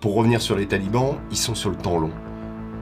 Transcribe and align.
Pour 0.00 0.14
revenir 0.14 0.40
sur 0.40 0.56
les 0.56 0.66
talibans, 0.66 1.18
ils 1.30 1.36
sont 1.36 1.54
sur 1.54 1.68
le 1.68 1.76
temps 1.76 1.98
long. 1.98 2.10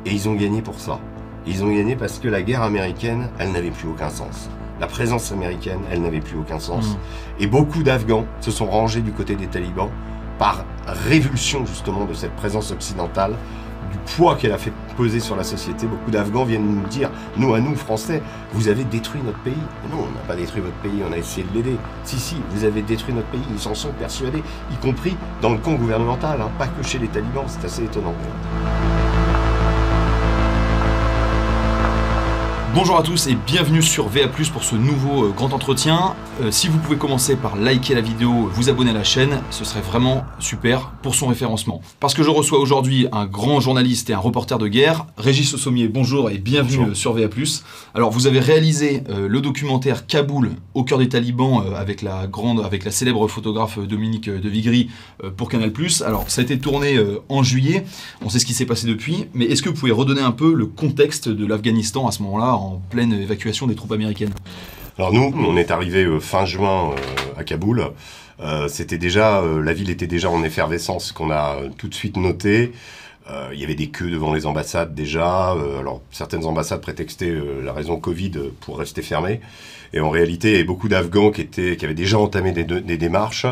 Et 0.06 0.12
ils 0.12 0.28
ont 0.28 0.34
gagné 0.34 0.62
pour 0.62 0.78
ça. 0.78 1.00
Ils 1.48 1.64
ont 1.64 1.68
gagné 1.68 1.96
parce 1.96 2.20
que 2.20 2.28
la 2.28 2.42
guerre 2.42 2.62
américaine, 2.62 3.28
elle 3.40 3.50
n'avait 3.50 3.72
plus 3.72 3.88
aucun 3.88 4.08
sens. 4.08 4.48
La 4.80 4.86
présence 4.86 5.32
américaine, 5.32 5.80
elle 5.90 6.00
n'avait 6.00 6.20
plus 6.20 6.38
aucun 6.38 6.60
sens. 6.60 6.90
Mm. 6.90 6.96
Et 7.40 7.46
beaucoup 7.48 7.82
d'Afghans 7.82 8.24
se 8.40 8.52
sont 8.52 8.66
rangés 8.66 9.00
du 9.00 9.10
côté 9.10 9.34
des 9.34 9.48
talibans 9.48 9.90
par 10.38 10.64
révulsion 10.86 11.66
justement 11.66 12.04
de 12.04 12.14
cette 12.14 12.36
présence 12.36 12.70
occidentale, 12.70 13.34
du 13.90 13.98
poids 14.16 14.36
qu'elle 14.36 14.52
a 14.52 14.58
fait 14.58 14.72
peser 14.96 15.20
sur 15.20 15.36
la 15.36 15.44
société. 15.44 15.86
Beaucoup 15.86 16.10
d'Afghans 16.10 16.44
viennent 16.44 16.74
nous 16.74 16.86
dire, 16.88 17.10
nous 17.36 17.54
à 17.54 17.60
nous 17.60 17.74
Français, 17.76 18.22
vous 18.52 18.68
avez 18.68 18.84
détruit 18.84 19.20
notre 19.24 19.38
pays. 19.40 19.54
Non, 19.90 20.06
on 20.08 20.14
n'a 20.14 20.24
pas 20.26 20.36
détruit 20.36 20.60
votre 20.60 20.76
pays, 20.76 21.02
on 21.08 21.12
a 21.12 21.18
essayé 21.18 21.46
de 21.46 21.54
l'aider. 21.54 21.76
Si, 22.04 22.18
si, 22.18 22.36
vous 22.50 22.64
avez 22.64 22.82
détruit 22.82 23.14
notre 23.14 23.28
pays, 23.28 23.44
ils 23.50 23.60
s'en 23.60 23.74
sont 23.74 23.92
persuadés, 23.92 24.42
y 24.72 24.76
compris 24.76 25.16
dans 25.40 25.50
le 25.50 25.58
camp 25.58 25.74
gouvernemental, 25.74 26.40
hein, 26.40 26.50
pas 26.58 26.66
que 26.66 26.86
chez 26.86 26.98
les 26.98 27.08
talibans, 27.08 27.44
c'est 27.46 27.64
assez 27.64 27.84
étonnant. 27.84 28.14
Bonjour 32.74 32.98
à 32.98 33.02
tous 33.02 33.26
et 33.26 33.34
bienvenue 33.34 33.82
sur 33.82 34.08
VA+, 34.08 34.28
pour 34.52 34.62
ce 34.62 34.76
nouveau 34.76 35.24
euh, 35.24 35.30
grand 35.30 35.52
entretien. 35.52 36.14
Euh, 36.42 36.50
si 36.50 36.68
vous 36.68 36.78
pouvez 36.78 36.96
commencer 36.98 37.34
par 37.34 37.56
liker 37.56 37.94
la 37.94 38.02
vidéo, 38.02 38.48
vous 38.52 38.68
abonner 38.68 38.90
à 38.90 38.94
la 38.94 39.02
chaîne, 39.04 39.40
ce 39.50 39.64
serait 39.64 39.80
vraiment 39.80 40.24
super 40.38 40.92
pour 41.02 41.14
son 41.14 41.26
référencement. 41.28 41.80
Parce 41.98 42.14
que 42.14 42.22
je 42.22 42.30
reçois 42.30 42.60
aujourd'hui 42.60 43.08
un 43.10 43.26
grand 43.26 43.58
journaliste 43.58 44.10
et 44.10 44.12
un 44.12 44.18
reporter 44.18 44.58
de 44.58 44.68
guerre, 44.68 45.06
Régis 45.16 45.56
Sommier, 45.56 45.88
bonjour 45.88 46.30
et 46.30 46.38
bienvenue 46.38 46.76
Bonjour. 46.76 46.90
euh, 46.90 46.94
sur 46.94 47.12
VA+. 47.14 47.28
Alors 47.94 48.10
vous 48.10 48.26
avez 48.26 48.38
réalisé 48.38 49.02
euh, 49.08 49.28
le 49.28 49.40
documentaire 49.40 50.06
Kaboul 50.06 50.50
au 50.74 50.84
cœur 50.84 50.98
des 50.98 51.08
talibans 51.08 51.64
euh, 51.66 51.74
avec 51.74 52.02
la 52.02 52.26
grande, 52.28 52.60
avec 52.60 52.84
la 52.84 52.90
célèbre 52.90 53.26
photographe 53.28 53.78
Dominique 53.78 54.28
de 54.28 54.48
Vigry 54.48 54.90
pour 55.36 55.48
Canal+. 55.48 55.72
Alors 56.04 56.30
ça 56.30 56.42
a 56.42 56.44
été 56.44 56.58
tourné 56.58 56.98
en 57.28 57.42
juillet, 57.42 57.84
on 58.24 58.28
sait 58.28 58.38
ce 58.38 58.46
qui 58.46 58.52
s'est 58.54 58.66
passé 58.66 58.86
depuis, 58.86 59.26
mais 59.34 59.46
est-ce 59.46 59.62
que 59.62 59.70
vous 59.70 59.74
pouvez 59.74 59.90
redonner 59.92 60.20
un 60.20 60.32
peu 60.32 60.52
le 60.52 60.66
contexte 60.66 61.28
de 61.28 61.46
l'Afghanistan 61.46 62.06
à 62.06 62.12
ce 62.12 62.22
moment-là, 62.22 62.58
en 62.68 62.80
pleine 62.90 63.12
évacuation 63.12 63.66
des 63.66 63.74
troupes 63.74 63.92
américaines 63.92 64.32
Alors 64.98 65.12
nous, 65.12 65.32
on 65.36 65.56
est 65.56 65.70
arrivé 65.70 66.04
euh, 66.04 66.20
fin 66.20 66.44
juin 66.44 66.90
euh, 66.92 67.40
à 67.40 67.44
Kaboul. 67.44 67.82
Euh, 68.40 68.68
C'était 68.68 68.98
déjà, 68.98 69.42
la 69.42 69.72
ville 69.72 69.90
était 69.90 70.06
déjà 70.06 70.30
en 70.30 70.42
effervescence, 70.44 71.12
qu'on 71.12 71.30
a 71.30 71.56
tout 71.76 71.88
de 71.88 71.94
suite 71.94 72.16
noté. 72.16 72.72
Il 73.52 73.58
y 73.60 73.64
avait 73.64 73.74
des 73.74 73.88
queues 73.90 74.10
devant 74.10 74.32
les 74.32 74.46
ambassades 74.46 74.94
déjà. 74.94 75.50
Alors 75.80 76.00
certaines 76.10 76.46
ambassades 76.46 76.80
prétextaient 76.80 77.36
la 77.62 77.74
raison 77.74 78.00
Covid 78.00 78.32
pour 78.60 78.78
rester 78.78 79.02
fermées. 79.02 79.40
Et 79.92 80.00
en 80.00 80.08
réalité, 80.08 80.48
il 80.48 80.52
y 80.52 80.54
avait 80.54 80.64
beaucoup 80.64 80.88
d'Afghans 80.88 81.30
qui 81.30 81.46
qui 81.46 81.84
avaient 81.84 81.92
déjà 81.92 82.18
entamé 82.18 82.52
des, 82.52 82.64
de- 82.64 82.78
des 82.78 82.96
démarches. 82.96 83.44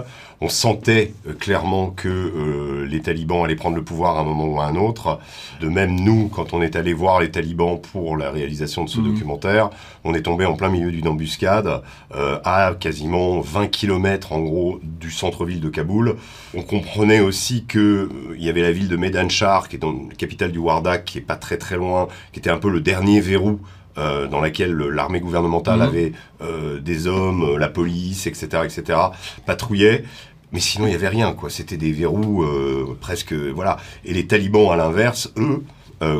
On 0.42 0.50
sentait 0.50 1.14
euh, 1.26 1.32
clairement 1.32 1.88
que 1.90 2.08
euh, 2.08 2.86
les 2.86 3.00
talibans 3.00 3.44
allaient 3.44 3.56
prendre 3.56 3.76
le 3.76 3.82
pouvoir 3.82 4.18
à 4.18 4.20
un 4.20 4.24
moment 4.24 4.44
ou 4.46 4.60
à 4.60 4.66
un 4.66 4.76
autre. 4.76 5.18
De 5.62 5.68
même, 5.68 5.98
nous, 5.98 6.28
quand 6.28 6.52
on 6.52 6.60
est 6.60 6.76
allé 6.76 6.92
voir 6.92 7.20
les 7.20 7.30
talibans 7.30 7.80
pour 7.80 8.16
la 8.18 8.30
réalisation 8.30 8.84
de 8.84 8.90
ce 8.90 9.00
Mhm. 9.00 9.12
documentaire, 9.14 9.70
on 10.04 10.14
est 10.14 10.20
tombé 10.22 10.44
en 10.44 10.54
plein 10.54 10.68
milieu 10.68 10.90
d'une 10.92 11.08
embuscade 11.08 11.80
euh, 12.14 12.38
à 12.44 12.74
quasiment 12.78 13.40
20 13.40 13.68
km 13.68 14.32
en 14.32 14.40
gros 14.40 14.78
du 14.82 15.10
centre-ville 15.10 15.60
de 15.60 15.70
Kaboul. 15.70 16.16
On 16.54 16.62
comprenait 16.62 17.20
aussi 17.20 17.64
que 17.64 17.78
euh, 17.78 18.36
il 18.36 18.44
y 18.44 18.50
avait 18.50 18.62
la 18.62 18.72
ville 18.72 18.88
de 18.88 18.96
Medanchar, 18.96 19.68
qui 19.70 19.76
est 19.76 19.78
dans 19.78 19.92
la 19.92 20.14
capitale 20.16 20.52
du 20.52 20.58
Wardak, 20.58 21.06
qui 21.06 21.18
est 21.18 21.22
pas 21.22 21.36
très 21.36 21.56
très 21.56 21.76
loin, 21.76 22.08
qui 22.32 22.40
était 22.40 22.50
un 22.50 22.58
peu 22.58 22.68
le 22.70 22.80
dernier 22.80 23.20
verrou 23.20 23.58
euh, 23.98 24.26
dans 24.26 24.40
laquelle 24.40 24.72
l'armée 24.76 25.20
gouvernementale 25.20 25.78
Mhm. 25.80 25.86
avait 25.86 26.12
euh, 26.42 26.80
des 26.80 27.06
hommes, 27.06 27.42
euh, 27.44 27.58
la 27.58 27.68
police, 27.68 28.26
etc., 28.26 28.62
etc., 28.64 28.98
patrouillait. 29.46 30.04
Mais 30.52 30.60
sinon, 30.60 30.86
il 30.86 30.92
y 30.92 30.94
avait 30.94 31.08
rien, 31.08 31.32
quoi. 31.32 31.50
C'était 31.50 31.76
des 31.76 31.92
verrous 31.92 32.42
euh, 32.44 32.96
presque, 33.00 33.32
voilà. 33.32 33.78
Et 34.04 34.12
les 34.12 34.26
talibans, 34.26 34.70
à 34.70 34.76
l'inverse, 34.76 35.32
eux, 35.36 35.62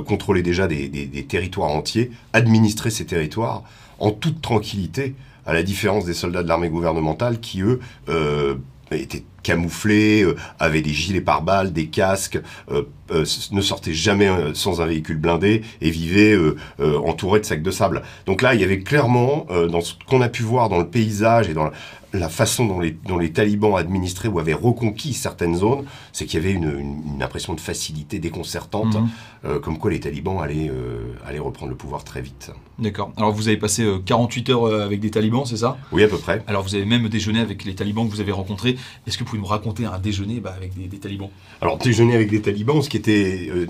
contrôlaient 0.06 0.42
déjà 0.42 0.66
des, 0.66 0.88
des- 0.88 1.04
des 1.06 1.24
territoires 1.26 1.70
entiers, 1.70 2.10
administraient 2.32 2.90
ces 2.90 3.04
territoires 3.04 3.62
en 3.98 4.10
toute 4.10 4.40
tranquillité, 4.40 5.14
à 5.44 5.52
la 5.52 5.62
différence 5.62 6.06
des 6.06 6.14
soldats 6.14 6.42
de 6.42 6.48
l'armée 6.48 6.70
gouvernementale 6.70 7.40
qui, 7.40 7.60
eux, 7.60 7.80
étaient 8.90 9.22
camouflés, 9.46 10.22
euh, 10.22 10.36
avaient 10.58 10.82
des 10.82 10.92
gilets 10.92 11.20
pare-balles, 11.20 11.72
des 11.72 11.86
casques, 11.86 12.38
euh, 12.70 12.82
euh, 13.12 13.24
ne 13.52 13.60
sortaient 13.60 13.94
jamais 13.94 14.28
sans 14.54 14.80
un 14.80 14.86
véhicule 14.86 15.16
blindé 15.18 15.62
et 15.80 15.90
vivaient 15.90 16.36
entourés 16.80 17.38
de 17.40 17.44
sacs 17.44 17.62
de 17.62 17.70
sable. 17.70 18.02
Donc 18.26 18.42
là, 18.42 18.54
il 18.54 18.60
y 18.60 18.64
avait 18.64 18.80
clairement, 18.80 19.46
dans 19.70 19.80
ce 19.80 19.94
qu'on 20.08 20.20
a 20.22 20.28
pu 20.28 20.42
voir 20.42 20.68
dans 20.68 20.78
le 20.78 20.88
paysage 20.88 21.48
et 21.48 21.54
dans 21.54 21.64
la, 21.64 21.72
la 22.12 22.28
façon 22.28 22.64
dont 22.66 22.80
les, 22.80 22.92
dont 23.06 23.18
les 23.18 23.30
talibans 23.32 23.76
administraient 23.76 24.28
ou 24.28 24.38
avaient 24.38 24.54
reconquis 24.54 25.12
certaines 25.12 25.54
zones, 25.56 25.84
c'est 26.12 26.24
qu'il 26.26 26.40
y 26.40 26.44
avait 26.44 26.54
une, 26.54 26.64
une- 26.78 27.14
une 27.16 27.22
impression 27.22 27.54
de 27.54 27.60
facilité 27.60 28.18
déconcertante, 28.18 28.94
Mhm. 28.96 29.08
euh, 29.44 29.60
comme 29.60 29.78
quoi 29.78 29.90
les 29.90 30.00
talibans 30.00 30.40
allaient, 30.40 30.70
euh, 30.70 31.12
allaient 31.26 31.38
reprendre 31.38 31.70
le 31.70 31.76
pouvoir 31.76 32.04
très 32.04 32.22
vite. 32.22 32.50
D'accord. 32.78 33.12
Alors 33.16 33.32
vous 33.32 33.48
avez 33.48 33.56
passé 33.56 33.82
euh, 33.84 33.98
48 34.04 34.50
heures 34.50 34.66
avec 34.82 35.00
des 35.00 35.10
talibans, 35.10 35.44
c'est 35.46 35.56
ça? 35.58 35.76
Oui, 35.92 36.02
à 36.04 36.08
peu 36.08 36.18
près. 36.18 36.42
Alors 36.46 36.62
vous 36.62 36.74
avez 36.74 36.84
même 36.86 37.08
déjeuné 37.08 37.40
avec 37.40 37.64
les 37.64 37.74
talibans 37.74 38.06
que 38.08 38.12
vous 38.14 38.20
avez 38.20 38.32
rencontrés. 38.32 38.76
Est-ce 39.06 39.16
que 39.18 39.24
vous 39.24 39.30
pouvez 39.30 39.35
nous 39.36 39.44
raconter 39.44 39.84
un 39.84 39.98
déjeuner 39.98 40.40
bah, 40.40 40.54
avec 40.56 40.74
des, 40.74 40.86
des 40.86 40.98
talibans? 40.98 41.30
Alors 41.60 41.78
déjeuner 41.78 42.14
avec 42.14 42.30
des 42.30 42.40
talibans, 42.40 42.82
ce 42.82 42.88
qui 42.88 42.96
était 42.96 43.48
euh, 43.50 43.66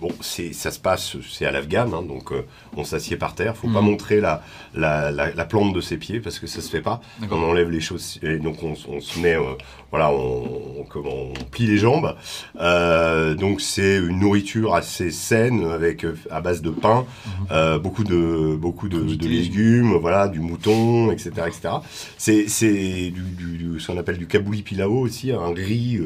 bon, 0.00 0.10
c'est 0.20 0.52
ça 0.52 0.70
se 0.70 0.78
passe, 0.78 1.16
c'est 1.30 1.44
à 1.46 1.50
l'afghane, 1.50 1.92
hein, 1.94 2.02
donc 2.02 2.32
euh, 2.32 2.42
on 2.76 2.84
s'assied 2.84 3.16
par 3.16 3.34
terre. 3.34 3.56
Faut 3.56 3.68
pas 3.68 3.80
Mhm. 3.80 3.86
montrer 3.90 4.20
la, 4.20 4.42
la, 4.74 5.10
la, 5.10 5.32
la 5.34 5.44
plante 5.44 5.72
de 5.74 5.80
ses 5.80 5.96
pieds 5.96 6.20
parce 6.20 6.38
que 6.38 6.46
ça 6.46 6.60
se 6.60 6.70
fait 6.70 6.80
pas. 6.82 7.00
On 7.30 7.42
enlève 7.42 7.70
les 7.70 7.80
choses, 7.80 8.18
et 8.22 8.38
donc 8.38 8.62
on, 8.62 8.74
se 8.74 9.18
met, 9.20 9.34
euh, 9.36 9.54
voilà, 9.90 10.10
on, 10.12 10.80
on- 10.80 10.84
comment, 10.84 11.10
on 11.14 11.44
plie 11.50 11.66
les 11.66 11.78
jambes. 11.78 12.14
Euh, 12.60 13.34
donc 13.34 13.60
c'est 13.60 13.96
une 13.98 14.20
nourriture 14.20 14.74
assez 14.74 15.10
saine 15.10 15.64
avec 15.66 16.06
à 16.30 16.40
base 16.40 16.62
de 16.62 16.70
pain, 16.70 17.04
Mhm. 17.26 17.46
euh, 17.50 17.78
beaucoup 17.78 18.04
de 18.04 18.56
beaucoup 18.56 18.88
de, 18.88 18.98
légumes, 19.28 19.94
voilà, 19.96 20.28
du 20.28 20.40
mouton, 20.40 21.10
etc., 21.12 21.30
etc. 21.46 21.68
C'est 22.16 22.48
c'est 22.48 23.10
du, 23.10 23.22
du, 23.22 23.58
du- 23.58 23.80
ce 23.80 23.86
qu'on 23.88 23.98
appelle 23.98 24.18
du 24.18 24.26
kabouli 24.26 24.62
pilao 24.62 24.98
aussi, 24.98 25.32
un 25.32 25.52
riz 25.54 26.00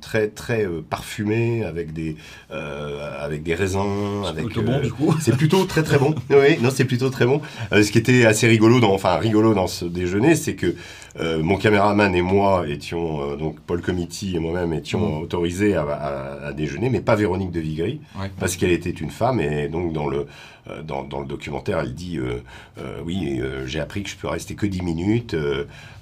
très 0.00 0.28
très 0.28 0.66
parfumé 0.90 1.64
avec 1.64 1.92
des 1.92 2.16
euh, 2.50 3.03
avec 3.20 3.42
des 3.42 3.54
raisins, 3.54 4.24
avec 4.28 4.46
plutôt 4.46 4.62
bon 4.62 4.74
euh, 4.74 4.80
du 4.80 4.92
coup. 4.92 5.14
c'est 5.20 5.36
plutôt 5.36 5.64
très 5.64 5.82
très 5.82 5.98
bon. 5.98 6.14
Oui, 6.30 6.58
non, 6.60 6.70
c'est 6.74 6.84
plutôt 6.84 7.10
très 7.10 7.26
bon. 7.26 7.40
Euh, 7.72 7.82
ce 7.82 7.92
qui 7.92 7.98
était 7.98 8.24
assez 8.24 8.46
rigolo, 8.46 8.80
dans, 8.80 8.92
enfin 8.92 9.16
rigolo 9.16 9.54
dans 9.54 9.66
ce 9.66 9.84
déjeuner, 9.84 10.34
c'est 10.34 10.54
que 10.54 10.74
euh, 11.20 11.42
mon 11.42 11.56
caméraman 11.56 12.14
et 12.14 12.22
moi 12.22 12.64
étions, 12.68 13.22
euh, 13.22 13.36
donc 13.36 13.60
Paul 13.60 13.80
Comiti 13.80 14.34
et 14.34 14.38
moi-même 14.38 14.72
étions 14.72 15.16
Mhm. 15.18 15.22
autorisés 15.22 15.74
à, 15.76 15.82
à- 15.82 16.46
à 16.48 16.52
déjeuner, 16.52 16.90
mais 16.90 17.00
pas 17.00 17.14
Véronique 17.14 17.52
de 17.52 17.60
Vigry, 17.60 18.00
Ouais. 18.20 18.30
parce 18.38 18.56
qu'elle 18.56 18.72
était 18.72 18.90
une 18.90 19.10
femme 19.10 19.40
et 19.40 19.68
donc 19.68 19.92
dans 19.92 20.08
le 20.08 20.26
euh, 20.70 20.82
dans, 20.82 21.02
dans 21.04 21.20
le 21.20 21.26
documentaire, 21.26 21.80
elle 21.80 21.92
dit 21.92 22.16
euh, 22.16 22.42
euh, 22.78 22.98
oui, 23.04 23.38
euh, 23.38 23.66
j'ai 23.66 23.80
appris 23.80 24.02
que 24.02 24.08
je 24.08 24.16
peux 24.16 24.28
rester 24.28 24.54
que 24.54 24.64
10 24.64 24.80
minutes. 24.80 25.36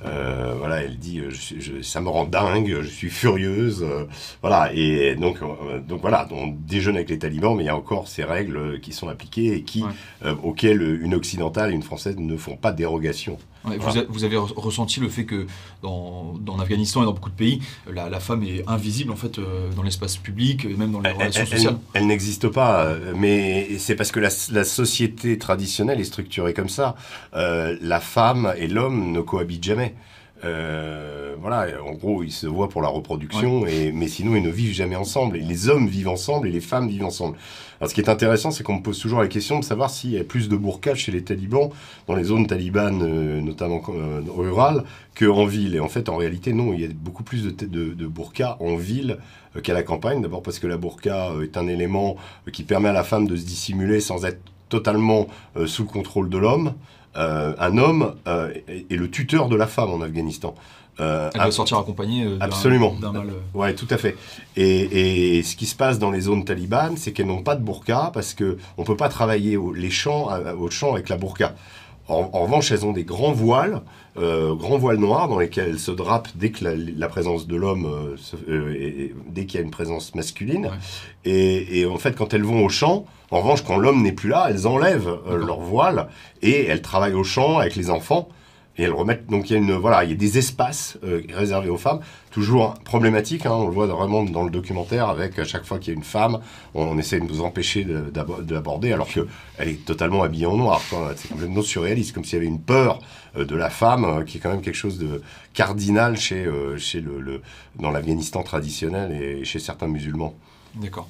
voilà, 0.02 0.82
elle 0.82 0.98
dit 0.98 1.18
euh, 1.20 1.30
je 1.30 1.60
je- 1.60 1.82
ça 1.82 2.00
me 2.00 2.08
rend 2.08 2.24
dingue, 2.24 2.78
je 2.82 2.88
suis 2.88 3.10
furieuse. 3.10 3.82
euh, 3.82 4.04
voilà, 4.40 4.70
et 4.72 5.14
donc 5.16 5.38
euh, 5.42 5.80
donc 5.80 6.00
voilà, 6.00 6.28
on 6.30 6.48
déjeune 6.48 6.94
avec 6.96 7.10
les 7.10 7.18
talibans, 7.18 7.56
mais 7.56 7.64
il 7.64 7.66
y 7.66 7.70
a 7.70 7.76
encore 7.76 8.08
ces 8.08 8.24
règles 8.24 8.80
qui 8.80 8.92
sont 8.92 9.08
appliquées 9.08 9.52
et 9.54 9.62
qui 9.62 9.82
Ouais. 9.82 9.88
euh, 10.26 10.34
auxquelles 10.42 10.82
une 11.02 11.14
occidentale 11.14 11.72
et 11.72 11.74
une 11.74 11.82
française 11.82 12.16
ne 12.18 12.36
font 12.36 12.56
pas 12.56 12.72
dérogation. 12.72 13.38
Ouais, 13.64 13.76
vous, 13.76 13.82
Voilà. 13.84 14.00
a- 14.00 14.04
vous 14.08 14.24
avez 14.24 14.36
re- 14.36 14.52
ressenti 14.56 14.98
le 14.98 15.08
fait 15.08 15.24
que 15.24 15.46
dans, 15.82 16.34
dans 16.40 16.56
l'Afghanistan 16.56 17.02
et 17.02 17.04
dans 17.04 17.12
beaucoup 17.12 17.30
de 17.30 17.34
pays, 17.36 17.60
la, 17.92 18.08
la 18.10 18.18
femme 18.18 18.42
est 18.42 18.64
invisible 18.68 19.12
en 19.12 19.16
fait 19.16 19.38
euh, 19.38 19.70
dans 19.76 19.82
l'espace 19.84 20.16
public 20.16 20.64
et 20.64 20.74
même 20.74 20.90
dans 20.90 21.00
les 21.00 21.10
Elle, 21.10 21.16
relations 21.16 21.42
elle- 21.42 21.48
sociales. 21.58 21.78
elle 21.94 22.06
n'existe 22.08 22.48
pas, 22.48 22.84
euh, 22.86 23.12
mais 23.16 23.78
c'est 23.78 23.94
parce 23.94 24.10
que 24.10 24.18
la, 24.20 24.30
la 24.50 24.64
société 24.64 25.38
traditionnelle 25.38 26.00
est 26.00 26.04
structurée 26.04 26.54
comme 26.54 26.68
ça. 26.68 26.96
Euh, 27.34 27.76
la 27.80 28.00
femme 28.00 28.52
et 28.58 28.66
l'homme 28.66 29.12
ne 29.12 29.20
cohabitent 29.20 29.62
jamais. 29.64 29.94
Euh, 30.44 31.36
voilà, 31.40 31.66
en 31.86 31.92
gros, 31.92 32.22
ils 32.24 32.32
se 32.32 32.46
voient 32.48 32.68
pour 32.68 32.82
la 32.82 32.88
reproduction, 32.88 33.64
et, 33.66 33.92
mais 33.92 34.08
sinon 34.08 34.34
ils 34.36 34.42
ne 34.42 34.50
vivent 34.50 34.74
jamais 34.74 34.96
ensemble. 34.96 35.36
Et 35.36 35.40
les 35.40 35.68
hommes 35.68 35.86
vivent 35.86 36.08
ensemble 36.08 36.48
et 36.48 36.50
les 36.50 36.60
femmes 36.60 36.88
vivent 36.88 37.04
ensemble. 37.04 37.36
Ce 37.86 37.94
qui 37.94 38.00
est 38.00 38.08
intéressant, 38.08 38.52
c'est 38.52 38.62
qu'on 38.62 38.76
me 38.76 38.82
pose 38.82 38.98
toujours 38.98 39.20
la 39.20 39.28
question 39.28 39.58
de 39.58 39.64
savoir 39.64 39.90
s'il 39.90 40.10
y 40.10 40.18
a 40.18 40.24
plus 40.24 40.48
de 40.48 40.56
burqa 40.56 40.94
chez 40.94 41.10
les 41.10 41.24
talibans, 41.24 41.70
dans 42.06 42.14
les 42.14 42.24
zones 42.24 42.46
talibanes, 42.46 43.02
euh, 43.02 43.40
notamment 43.40 43.82
euh, 43.88 44.20
rurales, 44.28 44.84
qu'en 45.18 45.46
ville. 45.46 45.74
Et 45.74 45.80
en 45.80 45.88
fait, 45.88 46.08
en 46.08 46.16
réalité, 46.16 46.52
non, 46.52 46.72
il 46.72 46.80
y 46.80 46.84
a 46.84 46.88
beaucoup 46.94 47.24
plus 47.24 47.42
de, 47.42 47.50
de, 47.50 48.10
en 48.38 48.76
ville 48.76 49.18
euh, 49.56 49.60
qu'à 49.60 49.74
la 49.74 49.82
campagne. 49.82 50.22
D'abord 50.22 50.42
parce 50.42 50.60
que 50.60 50.68
la 50.68 50.76
burqa 50.76 51.32
est 51.42 51.56
un 51.56 51.66
élément 51.66 52.16
qui 52.52 52.62
permet 52.62 52.88
à 52.88 52.92
la 52.92 53.04
femme 53.04 53.26
de 53.26 53.36
se 53.36 53.44
dissimuler 53.44 54.00
sans 54.00 54.24
être 54.24 54.40
totalement 54.68 55.26
sous 55.66 55.82
le 55.82 55.88
contrôle 55.88 56.30
de 56.30 56.38
l'homme. 56.38 56.72
Un 57.14 57.76
homme 57.76 58.14
est 58.26 58.96
le 58.96 59.10
tuteur 59.10 59.50
de 59.50 59.56
la 59.56 59.66
femme 59.66 59.90
en 59.90 60.00
Afghanistan. 60.00 60.54
Euh, 61.00 61.30
Elle 61.34 61.40
doit 61.40 61.52
sortir 61.52 61.78
accompagnée 61.78 62.24
euh, 62.24 62.36
Absolument. 62.40 62.94
d'un 63.00 63.12
mâle. 63.12 63.30
euh, 63.30 63.58
Ouais, 63.58 63.74
tout 63.74 63.86
à 63.90 63.96
fait. 63.96 64.14
Et, 64.56 65.38
et 65.38 65.42
ce 65.42 65.56
qui 65.56 65.64
se 65.66 65.74
passe 65.74 65.98
dans 65.98 66.10
les 66.10 66.20
zones 66.20 66.44
talibanes, 66.44 66.96
c'est 66.98 67.12
qu'elles 67.12 67.26
n'ont 67.26 67.42
pas 67.42 67.56
de 67.56 67.62
burqa 67.64 68.10
parce 68.12 68.34
que 68.34 68.58
on 68.76 68.84
peut 68.84 68.96
pas 68.96 69.08
travailler 69.08 69.56
au, 69.56 69.72
les 69.72 69.90
champs, 69.90 70.28
au 70.58 70.68
champ 70.70 70.92
avec 70.92 71.08
la 71.08 71.16
burqa. 71.16 71.54
En, 72.08 72.28
en 72.32 72.40
revanche, 72.42 72.70
elles 72.72 72.84
ont 72.84 72.92
des 72.92 73.04
grands 73.04 73.32
voiles, 73.32 73.80
euh, 74.18 74.54
grands 74.54 74.76
voiles 74.76 74.98
noirs 74.98 75.28
dans 75.28 75.38
lesquels 75.38 75.68
elles 75.70 75.78
se 75.78 75.92
drapent 75.92 76.28
dès 76.34 76.50
que 76.50 76.64
la, 76.64 76.72
la 76.74 77.08
présence 77.08 77.46
de 77.46 77.56
l'homme, 77.56 77.86
euh, 78.48 79.08
dès 79.28 79.46
qu'il 79.46 79.60
y 79.60 79.62
a 79.62 79.64
une 79.64 79.70
présence 79.70 80.14
masculine. 80.14 80.66
Ouais. 80.66 80.72
Et, 81.24 81.80
et 81.80 81.86
en 81.86 81.96
fait, 81.96 82.14
quand 82.16 82.34
elles 82.34 82.42
vont 82.42 82.64
au 82.64 82.68
champ, 82.68 83.06
en 83.30 83.40
revanche, 83.40 83.62
quand 83.64 83.78
l'homme 83.78 84.02
n'est 84.02 84.12
plus 84.12 84.28
là, 84.28 84.48
elles 84.50 84.66
enlèvent 84.66 85.16
leur 85.34 85.60
voile 85.60 86.08
et 86.42 86.66
elles 86.66 86.82
travaillent 86.82 87.14
au 87.14 87.24
champ 87.24 87.58
avec 87.58 87.76
les 87.76 87.88
enfants. 87.88 88.28
Et 88.78 88.84
elles 88.84 88.92
remettent. 88.92 89.26
Donc 89.26 89.50
il 89.50 89.52
y 89.52 89.56
a 89.56 89.58
une 89.58 89.72
voilà, 89.74 90.02
il 90.02 90.10
y 90.10 90.12
a 90.14 90.16
des 90.16 90.38
espaces 90.38 90.98
euh, 91.04 91.20
réservés 91.34 91.68
aux 91.68 91.76
femmes, 91.76 92.00
toujours 92.30 92.72
problématique. 92.84 93.44
Hein, 93.44 93.52
on 93.52 93.66
le 93.66 93.72
voit 93.72 93.86
vraiment 93.86 94.22
dans 94.22 94.44
le 94.44 94.50
documentaire 94.50 95.08
avec 95.10 95.38
à 95.38 95.44
chaque 95.44 95.64
fois 95.66 95.78
qu'il 95.78 95.92
y 95.92 95.94
a 95.94 95.98
une 95.98 96.04
femme, 96.04 96.40
on, 96.74 96.96
essaie 96.96 97.20
de 97.20 97.26
nous 97.26 97.42
empêcher 97.42 97.84
de, 97.84 98.10
de 98.10 98.54
l'aborder, 98.54 98.92
alors 98.92 99.08
que 99.08 99.26
elle 99.58 99.68
est 99.68 99.84
totalement 99.84 100.22
habillée 100.22 100.46
en 100.46 100.56
noir. 100.56 100.80
C'est 101.16 101.28
complètement 101.28 101.60
surréaliste, 101.60 102.14
comme 102.14 102.24
s'il 102.24 102.34
y 102.34 102.36
avait 102.38 102.46
une 102.46 102.60
peur 102.62 103.00
euh, 103.36 103.44
de 103.44 103.54
la 103.54 103.68
femme, 103.68 104.04
euh, 104.06 104.24
qui 104.24 104.38
est 104.38 104.40
quand 104.40 104.50
même 104.50 104.62
quelque 104.62 104.74
chose 104.74 104.98
de 104.98 105.20
cardinal 105.52 106.16
chez 106.16 106.46
euh, 106.46 106.78
chez 106.78 107.02
le, 107.02 107.20
le- 107.20 107.42
dans 107.78 107.90
l'Afghanistan 107.90 108.42
traditionnel 108.42 109.12
et 109.12 109.44
chez 109.44 109.58
certains 109.58 109.88
musulmans. 109.88 110.34
D'accord. 110.80 111.08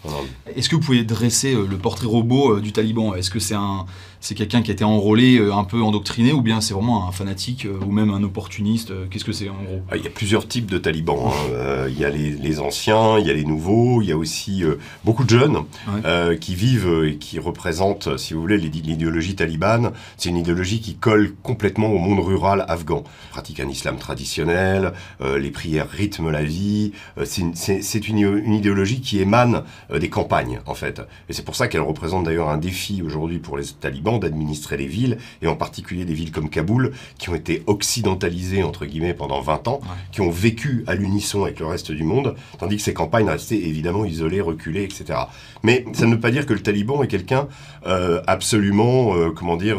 Est-ce 0.57 0.69
que 0.69 0.75
vous 0.77 0.83
pouvez 0.83 1.05
dresser 1.05 1.55
euh, 1.55 1.67
le 1.71 1.77
portrait 1.79 2.07
robot 2.07 2.57
euh, 2.57 2.61
du 2.61 2.73
taliban? 2.73 3.15
Est-ce 3.15 3.31
que 3.31 3.39
c'est 3.39 3.55
un, 3.55 3.87
c'est 4.21 4.35
quelqu'un 4.35 4.61
qui 4.61 4.71
a 4.73 4.75
été 4.75 4.83
enrôlé, 4.83 5.39
euh, 5.39 5.55
un 5.55 5.63
peu 5.65 5.81
endoctriné, 5.83 6.33
ou 6.33 6.43
bien 6.43 6.61
c'est 6.61 6.75
vraiment 6.75 7.09
un 7.09 7.13
fanatique 7.13 7.67
ou 7.87 7.93
même 7.93 8.11
un 8.11 8.23
opportuniste 8.25 8.93
Qu'est-ce 9.11 9.25
que 9.25 9.31
c'est 9.33 9.49
en 9.49 9.63
gros? 9.63 9.81
Ah, 9.91 9.97
Il 9.97 10.03
y 10.03 10.07
a 10.09 10.11
plusieurs 10.11 10.49
types 10.49 10.67
de 10.71 10.79
talibans. 10.79 11.29
hein. 11.29 11.87
Il 11.89 11.99
y 11.99 12.05
a 12.05 12.11
les, 12.11 12.31
les 12.33 12.59
anciens, 12.61 13.19
il 13.19 13.27
y 13.27 13.31
a 13.31 13.35
les 13.35 13.45
nouveaux, 13.45 14.03
il 14.03 14.09
y 14.09 14.13
a 14.13 14.17
aussi 14.17 14.63
beaucoup 15.05 15.25
de 15.25 15.31
jeunes 15.31 15.59
euh, 16.05 16.37
qui 16.37 16.55
vivent 16.55 17.03
et 17.07 17.17
qui 17.17 17.39
représentent, 17.39 18.17
si 18.19 18.35
vous 18.35 18.41
voulez, 18.41 18.57
l'idé- 18.57 18.81
l'idéologie 18.81 19.35
talibane. 19.37 19.93
C'est 20.17 20.31
une 20.31 20.37
idéologie 20.39 20.81
qui 20.81 20.95
colle 20.95 21.35
complètement 21.43 21.89
au 21.89 21.99
monde 21.99 22.21
rural 22.21 22.65
afghan. 22.69 23.05
Ils 23.27 23.31
pratiquent 23.31 23.61
un 23.61 23.69
islam 23.69 23.99
traditionnel, 23.99 24.93
euh, 25.21 25.39
les 25.39 25.51
prières 25.51 25.89
rythment 25.91 26.31
la 26.31 26.43
vie. 26.45 26.93
C'est 27.25 28.09
une 28.09 28.55
idéologie 28.55 29.01
qui 29.01 29.21
émane 29.21 29.52
euh, 29.91 29.99
des 29.99 30.09
campagnes, 30.09 30.61
en 30.67 30.75
fait. 30.75 31.01
Et 31.29 31.33
c'est 31.33 31.45
pour 31.45 31.57
ça 31.57 31.69
qu'elle 31.69 31.81
représente 31.83 32.25
d'ailleurs 32.25 32.49
un 32.49 32.59
défi 32.59 33.03
aujourd'hui 33.03 33.39
pour 33.39 33.57
les 33.57 33.65
talibans 33.65 34.19
d'administrer 34.19 34.77
les 34.77 34.87
villes, 34.87 35.19
et 35.43 35.47
en 35.47 35.57
particulier 35.57 36.05
des 36.05 36.15
villes 36.15 36.33
comme 36.33 36.49
Kaboul, 36.51 36.93
qui 37.19 37.31
ont 37.31 37.35
été 37.35 37.63
occidentalisées, 37.67 38.63
entre 38.63 38.87
guillemets, 38.87 39.15
pendant 39.15 39.41
20 39.41 39.69
ans, 39.69 39.81
Ouais. 39.83 39.89
qui 40.13 40.21
ont 40.21 40.31
vécu 40.31 40.85
à 40.87 40.95
l'unisson 40.95 41.45
avec 41.45 41.59
le 41.61 41.67
reste 41.67 41.93
du 41.93 42.05
monde, 42.05 42.35
tandis 42.59 42.77
que 42.77 42.83
ces 42.83 42.95
campagnes 42.95 43.29
restaient 43.29 43.57
évidemment 43.57 44.05
isolées, 44.05 44.41
reculées, 44.41 44.85
etc. 44.85 45.19
Mais 45.63 45.85
ça 45.93 46.07
ne 46.07 46.15
veut 46.15 46.21
pas 46.21 46.31
dire 46.31 46.47
que 46.47 46.53
le 46.53 46.61
taliban 46.61 47.03
est 47.03 47.09
quelqu'un 47.09 47.49
euh, 47.87 48.21
absolument, 48.27 49.15
euh, 49.17 49.31
comment 49.31 49.57
dire, 49.57 49.79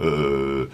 euh, 0.00 0.68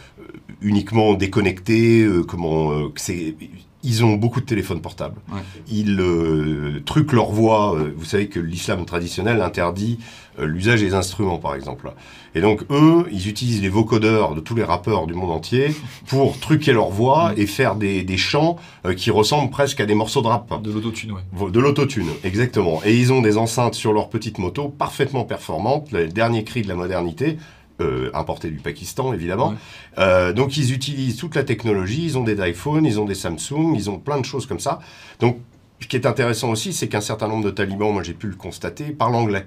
uniquement 0.60 1.14
déconnecté, 1.14 2.06
comment, 2.28 2.90
c'est... 2.96 3.34
Ils 3.82 4.04
ont 4.04 4.14
beaucoup 4.14 4.40
de 4.40 4.46
téléphones 4.46 4.80
portables. 4.82 5.16
Ouais. 5.32 5.40
Ils 5.70 5.98
euh, 6.00 6.82
truquent 6.84 7.12
leur 7.12 7.30
voix. 7.30 7.74
Euh, 7.74 7.92
Vous 7.96 8.04
savez 8.04 8.28
que 8.28 8.38
l'islam 8.38 8.84
traditionnel 8.84 9.40
interdit 9.40 9.98
euh, 10.38 10.46
l'usage 10.46 10.80
des 10.80 10.94
instruments, 10.94 11.38
par 11.38 11.54
exemple. 11.54 11.90
Et 12.34 12.40
donc, 12.40 12.62
eux, 12.70 13.06
ils 13.10 13.28
utilisent 13.28 13.62
les 13.62 13.68
vocodeurs 13.70 14.34
de 14.34 14.40
tous 14.40 14.54
les 14.54 14.64
rappeurs 14.64 15.06
du 15.06 15.14
monde 15.14 15.30
entier 15.30 15.74
pour 16.06 16.38
truquer 16.38 16.72
leur 16.72 16.90
voix 16.90 17.32
et 17.36 17.46
faire 17.46 17.74
des, 17.74 18.02
des 18.02 18.16
chants 18.18 18.56
euh, 18.84 18.92
qui 18.92 19.10
ressemblent 19.10 19.50
presque 19.50 19.80
à 19.80 19.86
des 19.86 19.94
morceaux 19.94 20.20
de 20.20 20.28
rap. 20.28 20.62
De 20.62 20.70
l'autotune, 20.70 21.12
ouais. 21.12 21.50
De 21.50 21.58
l'autotune, 21.58 22.08
exactement. 22.22 22.82
Et 22.84 22.96
ils 22.96 23.12
ont 23.12 23.22
des 23.22 23.38
enceintes 23.38 23.74
sur 23.74 23.92
leur 23.92 24.10
petite 24.10 24.38
moto 24.38 24.68
parfaitement 24.68 25.24
performantes, 25.24 25.90
le 25.90 26.06
dernier 26.06 26.44
cri 26.44 26.62
de 26.62 26.68
la 26.68 26.74
modernité, 26.74 27.38
euh, 27.80 28.10
importé 28.14 28.50
du 28.50 28.58
Pakistan 28.58 29.12
évidemment. 29.12 29.50
Ouais. 29.50 29.56
Euh, 29.98 30.32
donc 30.32 30.56
ils 30.56 30.72
utilisent 30.72 31.16
toute 31.16 31.34
la 31.34 31.44
technologie, 31.44 32.04
ils 32.04 32.18
ont 32.18 32.24
des 32.24 32.36
iPhones, 32.48 32.84
ils 32.84 33.00
ont 33.00 33.04
des 33.04 33.14
Samsung, 33.14 33.74
ils 33.74 33.90
ont 33.90 33.98
plein 33.98 34.18
de 34.18 34.24
choses 34.24 34.46
comme 34.46 34.60
ça. 34.60 34.80
Donc 35.20 35.38
ce 35.80 35.86
qui 35.86 35.96
est 35.96 36.06
intéressant 36.06 36.50
aussi, 36.50 36.72
c'est 36.72 36.88
qu'un 36.88 37.00
certain 37.00 37.28
nombre 37.28 37.44
de 37.44 37.50
talibans, 37.50 37.92
moi 37.92 38.02
j'ai 38.02 38.14
pu 38.14 38.26
le 38.26 38.36
constater, 38.36 38.90
parlent 38.90 39.14
anglais. 39.14 39.46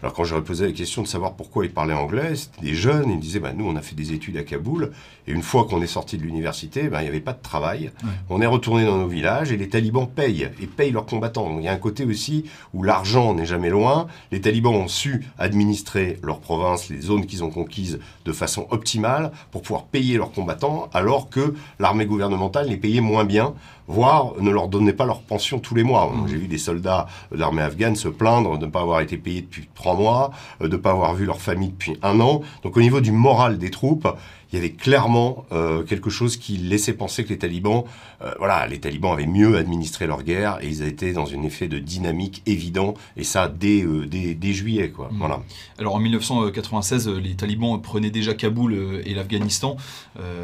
Alors 0.00 0.12
quand 0.12 0.22
j'aurais 0.22 0.44
posé 0.44 0.64
la 0.66 0.72
question 0.72 1.02
de 1.02 1.08
savoir 1.08 1.34
pourquoi 1.34 1.64
ils 1.64 1.72
parlaient 1.72 1.92
anglais, 1.92 2.36
c'était 2.36 2.60
des 2.62 2.74
jeunes, 2.74 3.10
ils 3.10 3.16
me 3.16 3.20
disaient, 3.20 3.40
bah, 3.40 3.52
nous 3.52 3.64
on 3.66 3.74
a 3.74 3.80
fait 3.82 3.96
des 3.96 4.12
études 4.12 4.36
à 4.36 4.44
Kaboul, 4.44 4.92
et 5.26 5.32
une 5.32 5.42
fois 5.42 5.64
qu'on 5.64 5.82
est 5.82 5.88
sorti 5.88 6.16
de 6.18 6.22
l'université, 6.22 6.84
bah, 6.88 7.00
il 7.00 7.04
n'y 7.04 7.08
avait 7.08 7.18
pas 7.20 7.32
de 7.32 7.42
travail, 7.42 7.90
Ouais. 8.04 8.10
on 8.30 8.40
est 8.40 8.46
retourné 8.46 8.84
dans 8.84 8.96
nos 8.96 9.08
villages, 9.08 9.50
et 9.50 9.56
les 9.56 9.68
talibans 9.68 10.06
payent, 10.08 10.50
et 10.60 10.66
payent 10.68 10.92
leurs 10.92 11.04
combattants. 11.06 11.48
Donc 11.48 11.58
il 11.58 11.64
y 11.64 11.68
a 11.68 11.72
un 11.72 11.78
côté 11.78 12.04
aussi 12.04 12.44
où 12.74 12.84
l'argent 12.84 13.34
n'est 13.34 13.44
jamais 13.46 13.70
loin, 13.70 14.06
les 14.30 14.40
talibans 14.40 14.72
ont 14.74 14.86
su 14.88 15.24
administrer 15.38 16.20
leur 16.22 16.38
province, 16.38 16.88
les 16.90 17.00
zones 17.00 17.26
qu'ils 17.26 17.42
ont 17.42 17.50
conquises 17.50 17.98
de 18.24 18.32
façon 18.32 18.68
optimale, 18.70 19.32
pour 19.50 19.62
pouvoir 19.62 19.84
payer 19.84 20.16
leurs 20.16 20.30
combattants, 20.30 20.88
alors 20.94 21.28
que 21.28 21.54
l'armée 21.80 22.06
gouvernementale 22.06 22.68
les 22.68 22.76
payait 22.76 23.00
moins 23.00 23.24
bien, 23.24 23.54
voire 23.88 24.34
ne 24.38 24.50
leur 24.50 24.68
donnait 24.68 24.92
pas 24.92 25.06
leur 25.06 25.22
pension 25.22 25.58
tous 25.58 25.74
les 25.74 25.82
mois. 25.82 26.12
J'ai 26.28 26.36
vu 26.36 26.46
des 26.46 26.58
soldats 26.58 27.06
de 27.32 27.38
l'armée 27.38 27.62
afghane 27.62 27.96
se 27.96 28.08
plaindre 28.08 28.58
de 28.58 28.66
ne 28.66 28.70
pas 28.70 28.82
avoir 28.82 29.00
été 29.00 29.16
payés 29.16 29.40
depuis 29.40 29.68
trois 29.74 29.94
mois, 29.94 30.30
euh, 30.60 30.68
de 30.68 30.76
ne 30.76 30.80
pas 30.80 30.90
avoir 30.90 31.14
vu 31.14 31.24
leur 31.24 31.40
famille 31.40 31.70
depuis 31.70 31.98
un 32.02 32.20
an. 32.20 32.42
Donc 32.62 32.76
au 32.76 32.80
niveau 32.80 33.00
du 33.00 33.12
moral 33.12 33.58
des 33.58 33.70
troupes, 33.70 34.06
il 34.52 34.56
y 34.56 34.58
avait 34.58 34.72
clairement 34.72 35.44
euh, 35.52 35.82
quelque 35.82 36.10
chose 36.10 36.36
qui 36.36 36.56
laissait 36.56 36.94
penser 36.94 37.24
que 37.24 37.28
les 37.28 37.38
talibans, 37.38 37.84
euh, 38.22 38.32
voilà, 38.38 38.66
les 38.66 38.80
talibans 38.80 39.12
avaient 39.12 39.26
mieux 39.26 39.56
administré 39.56 40.06
leur 40.06 40.22
guerre 40.22 40.58
et 40.62 40.68
ils 40.68 40.82
étaient 40.82 41.12
dans 41.12 41.32
un 41.32 41.42
effet 41.42 41.68
de 41.68 41.78
dynamique 41.78 42.42
évident 42.46 42.94
et 43.16 43.24
ça 43.24 43.48
dès, 43.48 43.82
euh, 43.82 44.06
dès, 44.06 44.34
dès 44.34 44.52
juillet, 44.52 44.90
quoi. 44.90 45.08
Mhm. 45.10 45.18
Voilà. 45.18 45.42
Alors 45.78 45.94
en 45.94 46.00
1996, 46.00 47.08
euh, 47.08 47.20
les 47.20 47.34
talibans 47.34 47.80
prenaient 47.80 48.10
déjà 48.10 48.34
Kaboul 48.34 49.02
et 49.04 49.14
l'Afghanistan, 49.14 49.76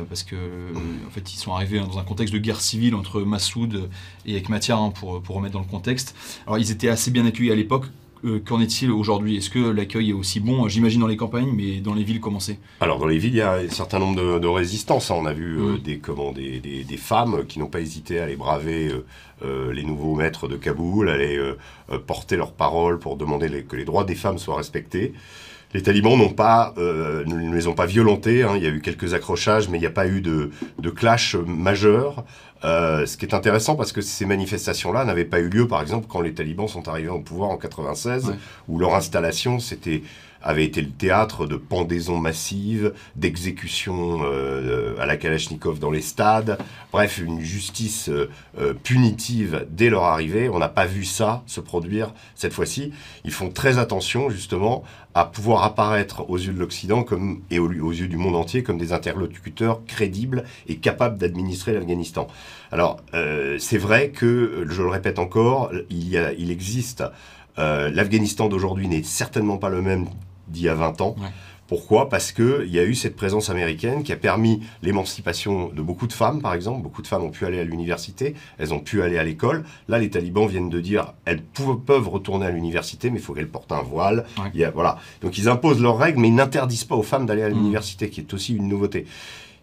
parce 0.08 0.22
que 0.22 0.36
en 1.06 1.10
fait 1.10 1.32
ils 1.32 1.36
sont 1.36 1.52
arrivés 1.52 1.78
hein, 1.78 1.86
dans 1.90 1.98
un 1.98 2.04
contexte 2.04 2.32
de 2.32 2.38
guerre 2.38 2.60
civile 2.60 2.94
entre 2.94 3.22
Massoud 3.22 3.88
et 4.26 4.36
Ekmatia, 4.36 4.76
hein, 4.76 4.90
pour, 4.90 5.22
pour 5.22 5.36
remettre 5.36 5.54
dans 5.54 5.60
le 5.60 5.66
contexte. 5.66 6.14
Alors 6.46 6.58
ils 6.58 6.70
étaient 6.70 6.88
assez 6.88 7.10
bien 7.10 7.26
accueillis 7.26 7.52
à 7.52 7.54
l'époque. 7.54 7.86
Euh, 8.24 8.40
Qu'en 8.44 8.60
est-il 8.60 8.90
aujourd'hui? 8.90 9.36
Est-ce 9.36 9.50
que 9.50 9.58
l'accueil 9.58 10.10
est 10.10 10.14
aussi 10.14 10.40
bon 10.40 10.66
J'imagine 10.68 11.00
dans 11.00 11.06
les 11.06 11.16
campagnes, 11.16 11.50
mais 11.54 11.80
dans 11.80 11.94
les 11.94 12.04
villes, 12.04 12.20
comment 12.20 12.40
c'est? 12.40 12.58
Alors 12.80 12.98
dans 12.98 13.06
les 13.06 13.18
villes, 13.18 13.34
il 13.34 13.38
y 13.38 13.42
a 13.42 13.54
un 13.54 13.68
certain 13.68 13.98
nombre 13.98 14.20
de, 14.20 14.38
de 14.38 14.46
résistances. 14.46 15.10
hein. 15.10 15.16
On 15.18 15.26
a 15.26 15.32
vu 15.34 15.58
euh, 15.58 15.72
Mhm. 15.72 15.78
des, 15.78 15.98
comment, 15.98 16.32
des, 16.32 16.58
des, 16.60 16.84
des 16.84 16.96
femmes 16.96 17.44
qui 17.46 17.58
n'ont 17.58 17.66
pas 17.66 17.80
hésité 17.80 18.20
à 18.20 18.24
aller 18.24 18.36
braver 18.36 18.92
euh, 19.44 19.72
les 19.72 19.82
nouveaux 19.84 20.14
maîtres 20.14 20.48
de 20.48 20.56
Kaboul, 20.56 21.08
à 21.10 21.14
aller 21.14 21.38
porter 22.06 22.36
leur 22.36 22.52
parole 22.52 22.98
pour 22.98 23.16
demander 23.16 23.48
les- 23.48 23.64
que 23.64 23.76
les 23.76 23.84
droits 23.84 24.04
des 24.04 24.14
femmes 24.14 24.38
soient 24.38 24.56
respectés. 24.56 25.12
Les 25.74 25.82
talibans 25.82 26.16
n'ont 26.16 26.30
pas, 26.32 26.72
euh, 26.78 27.24
ne 27.26 27.34
ne 27.34 27.54
les 27.54 27.66
ont 27.66 27.74
pas 27.74 27.86
violentés. 27.86 28.44
hein. 28.44 28.52
Il 28.56 28.62
y 28.62 28.66
a 28.66 28.70
eu 28.70 28.80
quelques 28.80 29.12
accrochages, 29.12 29.68
mais 29.68 29.76
il 29.78 29.80
n'y 29.80 29.86
a 29.86 29.90
pas 29.90 30.06
eu 30.06 30.20
de, 30.20 30.50
de 30.78 30.90
clash 30.90 31.34
majeur. 31.34 32.24
Euh, 32.64 33.04
ce 33.04 33.16
qui 33.18 33.26
est 33.26 33.34
intéressant 33.34 33.74
parce 33.76 33.92
que 33.92 34.00
ces 34.00 34.24
manifestations-là 34.24 35.04
n'avaient 35.04 35.24
pas 35.26 35.40
eu 35.40 35.48
lieu, 35.50 35.68
par 35.68 35.82
exemple, 35.82 36.06
quand 36.08 36.20
les 36.22 36.32
talibans 36.32 36.68
sont 36.68 36.88
arrivés 36.88 37.08
au 37.10 37.18
pouvoir 37.20 37.50
en 37.50 37.56
96, 37.58 38.26
Ouais. 38.28 38.34
où 38.68 38.78
leur 38.78 38.94
installation 38.94 39.58
c'était 39.58 40.02
avait 40.44 40.64
été 40.64 40.80
le 40.82 40.90
théâtre 40.90 41.46
de 41.46 41.56
pendaisons 41.56 42.18
massives, 42.18 42.92
d'exécutions 43.16 44.20
euh, 44.22 44.94
à 45.00 45.06
la 45.06 45.16
Kalachnikov 45.16 45.80
dans 45.80 45.90
les 45.90 46.02
stades, 46.02 46.58
bref, 46.92 47.18
une 47.18 47.40
justice 47.40 48.08
euh, 48.08 48.30
euh, 48.58 48.74
punitive 48.74 49.66
dès 49.70 49.90
leur 49.90 50.04
arrivée. 50.04 50.48
On 50.48 50.58
n'a 50.58 50.68
pas 50.68 50.86
vu 50.86 51.04
ça 51.04 51.42
se 51.46 51.60
produire 51.60 52.12
cette 52.36 52.52
fois-ci. 52.52 52.92
Ils 53.24 53.32
font 53.32 53.48
très 53.48 53.78
attention 53.78 54.30
justement 54.30 54.84
à 55.14 55.24
pouvoir 55.24 55.62
apparaître 55.62 56.28
aux 56.28 56.36
yeux 56.36 56.52
de 56.52 56.58
l'Occident 56.58 57.04
comme 57.04 57.40
et 57.50 57.58
aux, 57.58 57.70
yeux 57.70 58.08
du 58.08 58.16
monde 58.16 58.34
entier 58.34 58.62
comme 58.62 58.78
des 58.78 58.92
interlocuteurs 58.92 59.84
crédibles 59.86 60.44
et 60.66 60.76
capables 60.76 61.18
d'administrer 61.18 61.72
l'Afghanistan. 61.72 62.26
Alors, 62.72 63.00
euh, 63.14 63.56
c'est 63.58 63.78
vrai 63.78 64.10
que, 64.10 64.66
je 64.68 64.82
le 64.82 64.88
répète 64.88 65.20
encore, 65.20 65.70
il, 65.88 66.50
existe 66.50 67.04
euh, 67.58 67.90
l'Afghanistan 67.90 68.48
d'aujourd'hui 68.48 68.88
n'est 68.88 69.04
certainement 69.04 69.58
pas 69.58 69.68
le 69.68 69.80
même 69.80 70.06
d'il 70.48 70.62
y 70.64 70.68
a 70.68 70.74
20 70.74 71.00
ans. 71.00 71.16
Ouais. 71.18 71.28
Pourquoi? 71.66 72.10
Parce 72.10 72.30
qu'il 72.30 72.66
y 72.68 72.78
a 72.78 72.84
eu 72.84 72.94
cette 72.94 73.16
présence 73.16 73.48
américaine 73.48 74.02
qui 74.02 74.12
a 74.12 74.16
permis 74.16 74.60
l'émancipation 74.82 75.68
de 75.70 75.80
beaucoup 75.80 76.06
de 76.06 76.12
femmes, 76.12 76.42
par 76.42 76.52
exemple. 76.52 76.82
Beaucoup 76.82 77.00
de 77.00 77.06
femmes 77.06 77.22
ont 77.24 77.30
pu 77.30 77.46
aller 77.46 77.58
à 77.58 77.64
l'université, 77.64 78.34
elles 78.58 78.74
ont 78.74 78.80
pu 78.80 79.00
aller 79.02 79.16
à 79.18 79.24
l'école. 79.24 79.64
Là, 79.88 79.98
les 79.98 80.10
talibans 80.10 80.46
viennent 80.46 80.68
de 80.68 80.80
dire 80.80 81.14
elles 81.24 81.42
peuvent 81.42 82.08
retourner 82.08 82.44
à 82.46 82.50
l'université, 82.50 83.08
mais 83.10 83.18
il 83.18 83.22
faut 83.22 83.32
qu'elles 83.32 83.48
portent 83.48 83.72
un 83.72 83.82
voile. 83.82 84.26
Ouais. 84.38 84.50
Il 84.52 84.60
y 84.60 84.64
a- 84.64 84.70
voilà. 84.70 84.98
Donc 85.22 85.38
ils 85.38 85.48
imposent 85.48 85.80
leurs 85.80 85.96
règles, 85.98 86.20
mais 86.20 86.28
ils 86.28 86.34
n'interdisent 86.34 86.84
pas 86.84 86.96
aux 86.96 87.02
femmes 87.02 87.24
d'aller 87.24 87.42
à 87.42 87.48
Mhm. 87.48 87.54
l'université, 87.56 88.10
qui 88.10 88.20
est 88.20 88.34
aussi 88.34 88.54
une 88.54 88.68
nouveauté. 88.68 89.06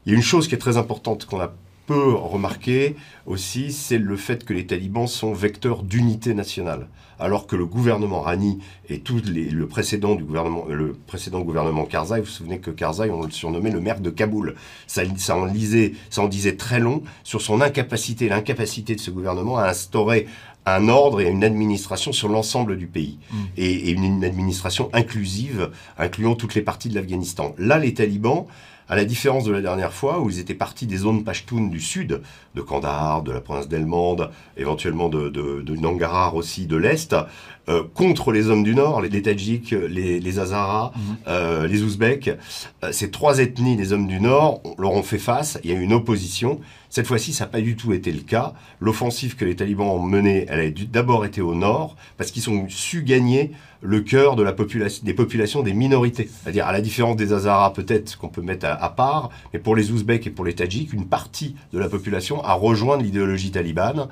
Il 0.07 0.11
y 0.11 0.15
a 0.15 0.17
une 0.17 0.23
chose 0.23 0.47
qui 0.47 0.55
est 0.55 0.59
très 0.59 0.77
importante 0.77 1.25
qu'on 1.27 1.39
a 1.39 1.53
peu 1.85 2.13
remarqué 2.13 2.95
aussi, 3.25 3.71
c'est 3.71 3.97
le 3.97 4.15
fait 4.15 4.43
que 4.45 4.53
les 4.53 4.65
talibans 4.65 5.07
sont 5.07 5.33
vecteurs 5.33 5.83
d'unité 5.83 6.33
nationale, 6.33 6.87
alors 7.21 7.47
que 7.47 7.55
le 7.55 7.65
gouvernement 7.65 8.21
Rani 8.21 8.59
et 8.89 8.99
tout 8.99 9.21
les- 9.23 9.49
le 9.49 9.67
précédent 9.67 10.15
du 10.15 10.23
gouvernement, 10.23 10.65
le 10.69 10.93
précédent 11.07 11.41
gouvernement 11.41 11.85
Karzai, 11.85 12.19
vous 12.19 12.25
vous 12.25 12.29
souvenez 12.31 12.59
que 12.59 12.71
Karzai, 12.71 13.09
on 13.09 13.21
le 13.23 13.31
surnommait 13.31 13.71
le 13.71 13.79
maire 13.79 13.99
de 14.01 14.09
Kaboul. 14.09 14.55
Ça, 14.87 15.03
ça 15.17 15.37
en 15.37 15.45
lisait, 15.45 15.93
ça 16.09 16.21
en 16.23 16.27
disait 16.27 16.55
très 16.57 16.79
long 16.79 17.03
sur 17.23 17.41
son 17.41 17.61
incapacité, 17.61 18.27
l'incapacité 18.27 18.95
de 18.95 18.99
ce 18.99 19.11
gouvernement 19.11 19.57
à 19.57 19.69
instaurer 19.69 20.27
un 20.65 20.89
ordre 20.89 21.21
et 21.21 21.27
une 21.29 21.43
administration 21.43 22.11
sur 22.11 22.27
l'ensemble 22.29 22.77
du 22.77 22.85
pays 22.87 23.17
Mm. 23.31 23.35
et, 23.57 23.71
et 23.71 23.91
une, 23.91 24.03
une 24.03 24.23
administration 24.23 24.89
inclusive, 24.93 25.69
incluant 25.97 26.35
toutes 26.35 26.53
les 26.55 26.61
parties 26.61 26.89
de 26.89 26.95
l'Afghanistan. 26.95 27.55
Là, 27.57 27.79
les 27.79 27.93
talibans 27.93 28.45
À 28.91 28.97
la 28.97 29.05
différence 29.05 29.45
de 29.45 29.53
la 29.53 29.61
dernière 29.61 29.93
fois 29.93 30.19
où 30.19 30.29
ils 30.29 30.39
étaient 30.39 30.53
partis 30.53 30.85
des 30.85 30.97
zones 30.97 31.23
pashtunes 31.23 31.69
du 31.69 31.79
sud, 31.79 32.21
de 32.55 32.61
Kandahar, 32.61 33.21
de 33.21 33.31
la 33.31 33.39
province 33.39 33.69
d'Helmand, 33.69 34.17
éventuellement 34.57 35.07
de, 35.07 35.29
de, 35.29 36.35
aussi 36.35 36.67
de 36.67 36.75
l'est, 36.75 37.15
euh, 37.71 37.83
contre 37.93 38.31
les 38.31 38.49
hommes 38.49 38.63
du 38.63 38.75
Nord, 38.75 39.01
les, 39.01 39.09
les 39.09 39.21
Tadjiks, 39.21 39.71
les, 39.71 40.19
les 40.19 40.39
Hazaras, 40.39 40.91
Mhm. 40.95 41.15
euh, 41.27 41.67
les 41.67 41.81
Ouzbeks. 41.83 42.29
Euh, 42.83 42.91
ces 42.91 43.09
trois 43.11 43.39
ethnies 43.39 43.75
des 43.77 43.93
hommes 43.93 44.07
du 44.07 44.19
Nord 44.19 44.59
on- 44.63 44.75
leur 44.81 44.91
ont 44.91 45.03
fait 45.03 45.17
face, 45.19 45.57
il 45.63 45.71
y 45.71 45.73
a 45.73 45.77
eu 45.77 45.81
une 45.81 45.93
opposition. 45.93 46.59
Cette 46.89 47.07
fois-ci, 47.07 47.31
ça 47.31 47.45
n'a 47.45 47.49
pas 47.49 47.61
du 47.61 47.75
tout 47.77 47.93
été 47.93 48.11
le 48.11 48.19
cas. 48.21 48.53
L'offensive 48.81 49.35
que 49.37 49.45
les 49.45 49.55
talibans 49.55 49.87
ont 49.87 50.05
menée, 50.05 50.45
elle 50.49 50.59
a 50.59 50.69
d'abord 50.91 51.23
été 51.25 51.39
au 51.41 51.55
nord, 51.55 51.95
parce 52.17 52.31
qu'ils 52.31 52.49
ont 52.49 52.65
su 52.67 53.03
gagner 53.03 53.51
le 53.81 54.01
cœur 54.01 54.35
de 54.35 54.43
la 54.43 54.51
population, 54.53 55.01
des 55.05 55.13
populations 55.13 55.63
des 55.63 55.73
minorités. 55.73 56.29
C'est-à-dire, 56.43 56.67
à 56.67 56.73
la 56.73 56.81
différence 56.81 57.15
des 57.15 57.31
Hazaras, 57.33 57.71
peut-être 57.71 58.17
qu'on 58.17 58.27
peut 58.27 58.41
mettre 58.41 58.65
à, 58.65 58.73
à 58.73 58.89
part, 58.89 59.29
mais 59.53 59.59
pour 59.59 59.75
les 59.75 59.91
Ouzbeks 59.91 60.27
et 60.27 60.29
pour 60.31 60.43
les 60.45 60.53
Tadjiks, 60.53 60.91
une 60.93 61.05
partie 61.07 61.55
de 61.73 61.79
la 61.79 61.87
population 61.89 62.43
a 62.43 62.53
rejoint 62.53 62.97
l'idéologie 62.97 63.51
talibane. 63.51 64.07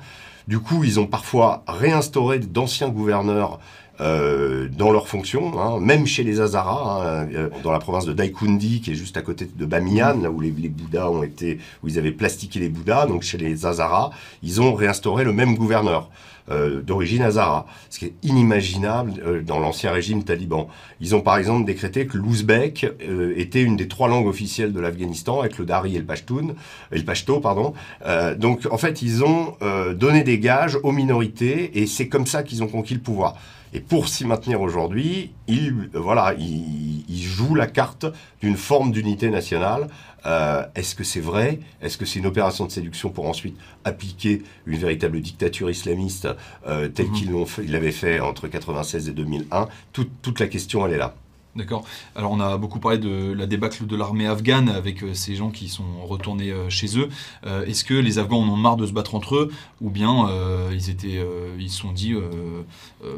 Du 0.50 0.58
coup, 0.58 0.82
ils 0.82 0.98
ont 0.98 1.06
parfois 1.06 1.62
réinstauré 1.68 2.40
d'anciens 2.40 2.88
gouverneurs 2.88 3.60
euh, 4.00 4.68
dans 4.76 4.90
leurs 4.90 5.08
fonctions, 5.08 5.60
hein, 5.60 5.78
même 5.80 6.06
chez 6.06 6.24
les 6.24 6.40
Hazaras, 6.40 7.02
hein, 7.02 7.28
euh, 7.34 7.48
dans 7.62 7.72
la 7.72 7.78
province 7.78 8.06
de 8.06 8.12
Daikundi, 8.12 8.80
qui 8.80 8.92
est 8.92 8.94
juste 8.94 9.16
à 9.16 9.22
côté 9.22 9.46
de 9.54 9.66
Bamiyan, 9.66 10.20
là 10.22 10.30
où 10.30 10.40
les, 10.40 10.50
les 10.50 10.68
Bouddhas 10.68 11.10
ont 11.10 11.22
été, 11.22 11.58
où 11.82 11.88
ils 11.88 11.98
avaient 11.98 12.10
plastiqué 12.12 12.58
les 12.60 12.68
Bouddhas, 12.68 13.06
donc 13.06 13.22
chez 13.22 13.38
les 13.38 13.66
Hazaras, 13.66 14.10
ils 14.42 14.60
ont 14.60 14.74
réinstauré 14.74 15.24
le 15.24 15.32
même 15.32 15.54
gouverneur. 15.54 16.08
euh, 16.50 16.80
d'origine 16.82 17.22
Hazara, 17.22 17.66
ce 17.88 17.98
qui 17.98 18.06
est 18.06 18.14
inimaginable 18.22 19.14
euh, 19.24 19.42
dans 19.42 19.58
l'ancien 19.58 19.92
régime 19.92 20.24
taliban. 20.24 20.68
Ils 21.00 21.14
ont 21.14 21.20
par 21.20 21.36
exemple 21.38 21.64
décrété 21.64 22.06
que 22.06 22.16
l'ouzbek 22.16 22.86
euh, 23.02 23.34
était 23.36 23.62
une 23.62 23.76
des 23.76 23.88
trois 23.88 24.08
langues 24.08 24.26
officielles 24.26 24.72
de 24.72 24.80
l'Afghanistan, 24.80 25.40
avec 25.40 25.58
le 25.58 25.64
dari 25.64 25.96
et 25.96 25.98
le 25.98 26.04
pashtun, 26.04 26.54
et 26.92 26.98
le 26.98 27.04
pashto, 27.04 27.40
pardon. 27.40 27.74
Euh, 28.06 28.34
donc 28.34 28.66
en 28.70 28.78
fait, 28.78 29.02
ils 29.02 29.24
ont 29.24 29.54
euh, 29.62 29.94
donné 29.94 30.22
des 30.22 30.38
gages 30.38 30.78
aux 30.82 30.92
minorités, 30.92 31.80
et 31.80 31.86
c'est 31.86 32.08
comme 32.08 32.26
ça 32.26 32.42
qu'ils 32.42 32.62
ont 32.62 32.68
conquis 32.68 32.94
le 32.94 33.00
pouvoir. 33.00 33.36
Et 33.72 33.80
pour 33.80 34.08
s'y 34.08 34.24
maintenir 34.26 34.60
aujourd'hui, 34.60 35.32
euh, 35.48 35.70
voilà, 35.94 36.34
ils, 36.38 37.04
ils 37.08 37.22
jouent 37.22 37.54
la 37.54 37.66
carte 37.68 38.06
d'une 38.40 38.56
forme 38.56 38.90
d'unité 38.90 39.30
nationale. 39.30 39.88
Euh, 40.26 40.64
Est-ce 40.74 40.94
que 40.94 41.04
c'est 41.04 41.20
vrai? 41.20 41.60
Est-ce 41.80 41.96
que 41.96 42.04
c'est 42.04 42.18
une 42.18 42.26
opération 42.26 42.66
de 42.66 42.70
séduction 42.72 43.10
pour 43.10 43.26
ensuite 43.28 43.56
appliquer 43.84 44.42
une 44.66 44.76
véritable 44.78 45.20
dictature 45.20 45.70
islamiste 45.70 46.28
euh, 46.66 46.88
telle 46.88 47.06
Mhm. 47.08 47.12
qu'ils 47.56 47.70
l'avaient 47.72 47.92
fait 47.92 48.20
entre 48.20 48.48
96 48.48 49.08
et 49.08 49.12
2001 49.12 49.68
Toute- 49.92 50.10
toute 50.20 50.40
la 50.40 50.46
question, 50.48 50.84
elle 50.86 50.94
est 50.94 50.98
là. 50.98 51.14
D'accord. 51.56 51.84
Alors 52.14 52.30
on 52.30 52.38
a 52.38 52.56
beaucoup 52.58 52.78
parlé 52.78 52.98
de 52.98 53.32
la 53.32 53.46
débâcle 53.46 53.84
de 53.84 53.96
l'armée 53.96 54.28
afghane 54.28 54.68
avec 54.68 55.02
euh, 55.02 55.14
ces 55.14 55.34
gens 55.34 55.50
qui 55.50 55.68
sont 55.68 56.06
retournés 56.06 56.50
euh, 56.52 56.70
chez 56.70 56.96
eux. 56.96 57.08
Euh, 57.44 57.64
Est-ce 57.66 57.82
que 57.84 57.94
les 57.94 58.18
Afghans 58.20 58.40
en 58.42 58.48
ont 58.48 58.56
marre 58.56 58.76
de 58.76 58.86
se 58.86 58.92
battre 58.92 59.16
entre 59.16 59.34
eux 59.34 59.52
ou 59.80 59.90
bien 59.90 60.28
ils 60.70 60.90
étaient, 60.90 61.20
ils 61.58 61.68
se 61.70 61.80
sont 61.80 61.90
dit 61.92 62.14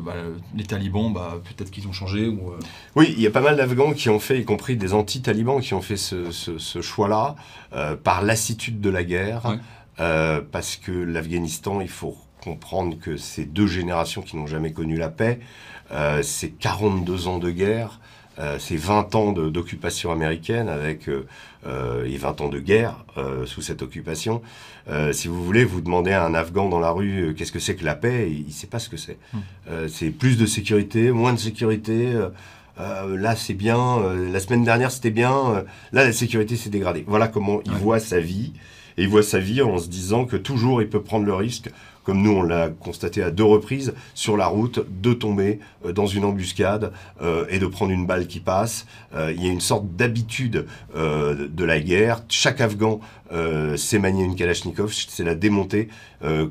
bah, 0.00 0.14
les 0.56 0.64
talibans, 0.64 1.12
bah, 1.12 1.40
peut-être 1.44 1.70
qu'ils 1.70 1.86
ont 1.88 1.92
changé 1.92 2.26
ou. 2.28 2.52
Oui, 2.96 3.12
il 3.16 3.20
y 3.22 3.26
a 3.26 3.30
pas 3.30 3.40
mal 3.42 3.56
d'Afghans 3.56 3.92
qui 3.92 4.08
ont 4.08 4.18
fait, 4.20 4.40
y 4.40 4.44
compris 4.44 4.76
des 4.76 4.94
anti-talibans, 4.94 5.60
qui 5.60 5.74
ont 5.74 5.82
fait 5.82 5.96
ce, 5.96 6.30
ce- 6.30 6.56
ce 6.58 6.80
choix-là 6.80 7.36
par 8.04 8.22
lassitude 8.22 8.80
de 8.80 8.88
la 8.90 9.04
guerre, 9.04 9.42
Ouais. 9.98 10.40
parce 10.52 10.76
que 10.76 10.92
l'Afghanistan, 10.92 11.80
il 11.80 11.88
faut 11.88 12.16
comprendre 12.42 12.96
que 12.98 13.16
c'est 13.16 13.44
deux 13.44 13.66
générations 13.66 14.22
qui 14.22 14.36
n'ont 14.36 14.46
jamais 14.46 14.72
connu 14.72 14.96
la 14.96 15.08
paix, 15.10 15.40
c'est 16.22 16.50
42 16.50 17.26
ans 17.28 17.38
de 17.38 17.50
guerre, 17.50 18.00
euh, 18.42 18.56
c'est 18.58 18.76
20 18.76 19.14
ans 19.14 19.32
d'occupation 19.32 20.10
américaine 20.12 20.68
avec 20.68 21.08
euh, 21.08 21.26
euh, 21.66 22.04
et 22.04 22.16
20 22.16 22.40
ans 22.40 22.48
de 22.48 22.58
guerre 22.58 23.04
sous 23.46 23.62
cette 23.62 23.82
occupation. 23.82 24.42
Si 25.12 25.28
vous 25.28 25.44
voulez, 25.44 25.64
vous 25.64 25.80
demandez 25.80 26.10
à 26.12 26.24
un 26.26 26.34
Afghan 26.34 26.68
dans 26.68 26.80
la 26.80 26.90
rue 26.90 27.34
qu'est-ce 27.36 27.52
que 27.52 27.60
c'est 27.60 27.76
que 27.76 27.84
la 27.84 27.94
paix, 27.94 28.28
il 28.32 28.46
ne 28.46 28.50
sait 28.50 28.66
pas 28.66 28.80
ce 28.80 28.88
que 28.88 28.96
c'est. 28.96 29.16
Euh, 29.70 29.86
c'est 29.88 30.10
plus 30.10 30.36
de 30.36 30.44
sécurité, 30.44 31.12
moins 31.12 31.32
de 31.32 31.38
sécurité. 31.38 32.12
euh, 32.80 33.16
là, 33.16 33.36
c'est 33.36 33.54
bien. 33.54 33.78
euh, 34.00 34.28
la 34.32 34.40
semaine 34.40 34.64
dernière, 34.64 34.90
c'était 34.90 35.10
bien. 35.12 35.32
euh, 35.54 35.62
là, 35.92 36.04
la 36.04 36.12
sécurité 36.12 36.56
s'est 36.56 36.70
dégradée. 36.70 37.04
Voilà 37.06 37.28
comment 37.28 37.60
il 37.64 37.72
Ouais. 37.72 37.78
voit 37.78 38.00
sa 38.00 38.18
vie. 38.18 38.52
Et 38.98 39.02
il 39.04 39.08
voit 39.08 39.22
sa 39.22 39.38
vie 39.38 39.62
en 39.62 39.78
se 39.78 39.88
disant 39.88 40.24
que 40.24 40.36
toujours 40.36 40.82
il 40.82 40.88
peut 40.88 41.00
prendre 41.02 41.24
le 41.26 41.34
risque, 41.34 41.70
comme 42.04 42.22
nous 42.22 42.32
on 42.32 42.42
l'a 42.42 42.68
constaté 42.68 43.22
à 43.22 43.30
deux 43.30 43.44
reprises, 43.44 43.94
sur 44.14 44.36
la 44.36 44.46
route, 44.46 44.80
de 45.02 45.12
tomber 45.12 45.60
euh, 45.86 45.92
dans 45.92 46.06
une 46.06 46.24
embuscade 46.24 46.92
euh, 47.20 47.44
et 47.48 47.58
de 47.58 47.66
prendre 47.66 47.92
une 47.92 48.06
balle 48.06 48.26
qui 48.26 48.40
passe. 48.40 48.86
Euh, 49.14 49.32
il 49.36 49.44
y 49.44 49.48
a 49.48 49.52
une 49.52 49.60
sorte 49.60 49.86
d'habitude 49.96 50.66
de 50.94 51.64
la 51.64 51.80
guerre. 51.80 52.22
Chaque 52.28 52.60
Afghan 52.60 53.00
sait 53.76 53.98
manier 53.98 54.24
une 54.24 54.34
Kalachnikov, 54.36 54.92
c'est 54.92 55.24
la 55.24 55.34
démonter, 55.34 55.88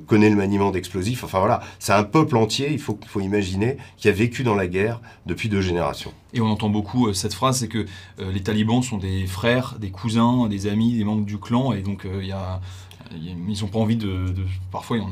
connaît 0.07 0.29
le 0.29 0.35
maniement 0.35 0.71
d'explosifs. 0.71 1.23
Enfin 1.23 1.39
voilà, 1.39 1.61
c'est 1.77 1.93
un 1.93 2.03
peuple 2.03 2.37
entier, 2.37 2.71
il 2.71 2.79
faut, 2.79 2.99
faut 3.05 3.19
imaginer, 3.21 3.77
qui 3.97 4.09
a 4.09 4.11
vécu 4.11 4.43
dans 4.43 4.55
la 4.55 4.67
guerre 4.67 4.99
depuis 5.27 5.47
deux 5.47 5.61
générations. 5.61 6.11
Et 6.33 6.41
on 6.41 6.47
entend 6.47 6.69
beaucoup 6.69 7.13
cette 7.13 7.33
phrase, 7.35 7.59
c'est 7.59 7.67
que 7.67 7.85
les 8.17 8.41
talibans 8.41 8.81
sont 8.81 8.97
des 8.97 9.27
frères, 9.27 9.75
des 9.79 9.91
cousins, 9.91 10.47
des 10.49 10.65
amis, 10.67 10.97
des 10.97 11.03
membres 11.03 11.25
du 11.25 11.37
clan, 11.37 11.71
et 11.73 11.81
donc 11.81 12.07
il 12.19 12.25
y 12.27 12.31
a- 12.31 12.59
ils 13.15 13.61
n'ont 13.61 13.67
pas 13.67 13.79
envie 13.79 13.95
de, 13.97 14.07
de- 14.07 14.45
Parfois, 14.71 14.97
une- 14.97 15.07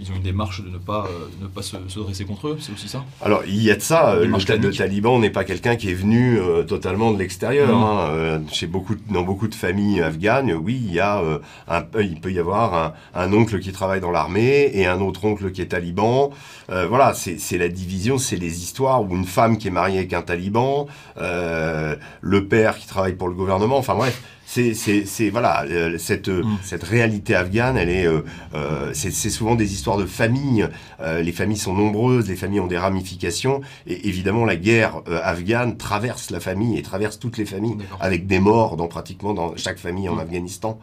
ils 0.00 0.10
ont 0.10 0.16
une 0.16 0.22
démarche 0.22 0.62
de 0.64 0.68
ne 0.68 0.78
pas, 0.78 1.06
euh, 1.06 1.28
de 1.38 1.44
ne 1.44 1.48
pas 1.48 1.62
se, 1.62 1.76
se 1.86 2.00
dresser 2.00 2.24
contre 2.24 2.48
eux, 2.48 2.56
c'est 2.60 2.72
aussi 2.72 2.88
ça? 2.88 3.04
Alors, 3.20 3.42
il 3.46 3.62
y 3.62 3.70
a 3.70 3.76
de 3.76 3.80
ça. 3.80 4.14
euh, 4.14 4.26
Le, 4.26 4.70
taliban 4.76 5.18
n'est 5.20 5.30
pas 5.30 5.44
quelqu'un 5.44 5.76
qui 5.76 5.90
est 5.90 5.94
venu 5.94 6.38
euh, 6.38 6.64
totalement 6.64 7.12
de 7.12 7.18
l'extérieur. 7.18 7.68
Mm. 7.76 7.82
hein. 7.82 7.98
Euh, 8.10 8.38
chez 8.50 8.66
beaucoup, 8.66 8.94
dans 9.10 9.22
beaucoup 9.22 9.46
de 9.48 9.54
familles 9.54 10.00
afghanes, 10.02 10.52
oui, 10.52 10.80
il 10.84 10.92
y 10.92 10.98
a 11.00 11.20
euh, 11.20 11.38
un, 11.68 11.84
il 12.00 12.20
peut 12.20 12.32
y 12.32 12.38
avoir 12.38 12.74
un, 12.74 12.92
un 13.14 13.32
oncle 13.32 13.58
qui 13.60 13.70
travaille 13.72 14.00
dans 14.00 14.10
l'armée 14.10 14.70
et 14.74 14.86
un 14.86 15.00
autre 15.00 15.24
oncle 15.24 15.52
qui 15.52 15.62
est 15.62 15.66
taliban. 15.66 16.30
Voilà, 16.68 17.12
c'est 17.14 17.38
c'est 17.38 17.58
la 17.58 17.68
division, 17.68 18.16
c'est 18.16 18.36
les 18.36 18.62
histoires 18.62 19.02
où 19.02 19.14
une 19.14 19.26
femme 19.26 19.58
qui 19.58 19.68
est 19.68 19.70
mariée 19.70 19.98
avec 19.98 20.14
un 20.14 20.22
taliban, 20.22 20.86
le 21.18 22.40
père 22.48 22.78
qui 22.78 22.86
travaille 22.86 23.12
pour 23.14 23.28
le 23.28 23.34
gouvernement. 23.34 23.76
Enfin 23.76 23.94
bref. 23.94 24.22
C'est, 24.54 25.30
voilà, 25.30 25.64
euh, 25.64 25.96
cette, 25.98 26.28
euh, 26.28 26.42
Mm. 26.42 26.58
cette 26.62 26.82
réalité 26.82 27.34
afghane, 27.34 27.76
elle 27.78 27.88
est, 27.88 28.06
euh, 28.06 28.20
euh, 28.54 28.90
c'est, 28.92 29.10
souvent 29.30 29.54
des 29.54 29.72
histoires 29.72 29.96
de 29.96 30.04
famille. 30.04 30.68
Euh, 31.00 31.22
les 31.22 31.32
familles 31.32 31.56
sont 31.56 31.72
nombreuses, 31.72 32.28
les 32.28 32.36
familles 32.36 32.60
ont 32.60 32.66
des 32.66 32.76
ramifications, 32.78 33.62
et 33.86 34.08
évidemment 34.08 34.44
la 34.44 34.56
guerre 34.56 35.00
euh, 35.08 35.20
afghane 35.22 35.76
traverse 35.78 36.30
la 36.30 36.40
famille 36.40 36.76
et 36.78 36.82
traverse 36.82 37.18
toutes 37.18 37.38
les 37.38 37.46
familles, 37.46 37.78
avec 38.00 38.26
des 38.26 38.40
morts 38.40 38.76
dans 38.76 38.88
pratiquement 38.88 39.32
dans 39.32 39.56
chaque 39.56 39.78
famille 39.78 40.08
en 40.08 40.16
Mm. 40.16 40.20
Afghanistan. 40.20 40.78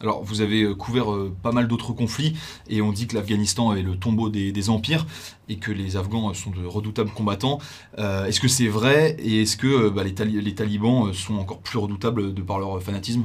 Alors, 0.00 0.22
vous 0.22 0.40
avez 0.40 0.62
euh, 0.62 0.74
couvert 0.74 1.12
euh, 1.12 1.34
pas 1.42 1.52
mal 1.52 1.68
d'autres 1.68 1.92
conflits, 1.92 2.36
et 2.68 2.82
on 2.82 2.92
dit 2.92 3.06
que 3.06 3.14
l'Afghanistan 3.14 3.74
est 3.74 3.82
le 3.82 3.96
tombeau 3.96 4.28
des, 4.28 4.70
empires, 4.70 5.06
et 5.48 5.56
que 5.56 5.72
les 5.72 5.96
Afghans 5.96 6.30
euh, 6.30 6.34
sont 6.34 6.50
de 6.50 6.64
redoutables 6.66 7.10
combattants. 7.10 7.58
Est-ce 7.98 8.40
que 8.40 8.48
c'est 8.48 8.68
vrai, 8.68 9.16
et 9.18 9.42
est-ce 9.42 9.56
que 9.56 9.88
bah, 9.88 10.04
les, 10.04 10.14
tali- 10.14 10.40
les 10.40 10.54
talibans 10.54 11.12
sont 11.12 11.36
encore 11.36 11.58
plus 11.58 11.78
redoutables 11.78 12.34
de 12.34 12.42
par 12.42 12.58
leur 12.58 12.82
fanatisme? 12.82 13.24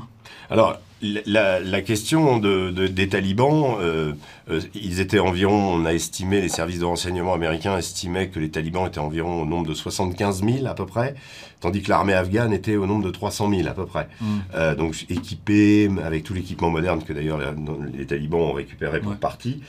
La- 1.01 1.81
question 1.81 2.37
de, 2.39 2.71
de- 2.71 2.87
des 2.87 3.07
talibans, 3.09 3.77
euh, 3.79 4.13
euh, 4.49 4.59
ils 4.75 4.99
étaient 4.99 5.19
environ, 5.19 5.55
on 5.73 5.85
a 5.85 5.93
estimé, 5.93 6.41
les 6.41 6.49
services 6.49 6.79
de 6.79 6.85
renseignement 6.85 7.33
américains 7.33 7.77
estimaient 7.77 8.27
que 8.29 8.39
les 8.39 8.49
talibans 8.49 8.85
étaient 8.87 8.99
environ 8.99 9.41
au 9.41 9.45
nombre 9.45 9.67
de 9.67 9.73
75 9.73 10.43
000 10.43 10.65
à 10.67 10.75
peu 10.75 10.85
près, 10.85 11.15
tandis 11.61 11.81
que 11.81 11.89
l'armée 11.89 12.13
afghane 12.13 12.51
était 12.53 12.75
au 12.75 12.85
nombre 12.85 13.05
de 13.05 13.11
300 13.11 13.49
000 13.49 13.67
à 13.67 13.71
peu 13.71 13.85
près. 13.85 14.07
Euh, 14.55 14.75
donc 14.75 15.05
équipés 15.09 15.89
avec 16.03 16.23
tout 16.23 16.33
l'équipement 16.33 16.69
moderne 16.69 17.01
que 17.03 17.13
d'ailleurs 17.13 17.37
les, 17.39 17.97
les 17.97 18.05
talibans 18.05 18.41
ont 18.41 18.53
récupéré 18.53 18.99
pour 18.99 19.11
Ouais. 19.11 19.17
partie. 19.17 19.61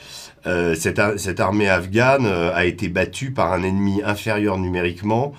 Cette, 0.45 0.99
ar- 0.99 1.17
cette 1.17 1.39
armée 1.39 1.69
afghane 1.69 2.25
a 2.25 2.65
été 2.65 2.89
battue 2.89 3.31
par 3.31 3.53
un 3.53 3.63
ennemi 3.63 4.01
inférieur 4.03 4.57
numériquement 4.57 5.33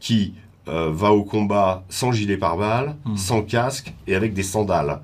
qui 0.00 0.34
euh, 0.68 0.90
va 0.92 1.12
au 1.12 1.22
combat 1.24 1.84
sans 1.88 2.12
gilet 2.12 2.36
pare-balles, 2.36 2.94
Mm. 3.04 3.16
sans 3.16 3.42
casque 3.42 3.92
et 4.06 4.14
avec 4.14 4.34
des 4.34 4.42
sandales, 4.42 5.00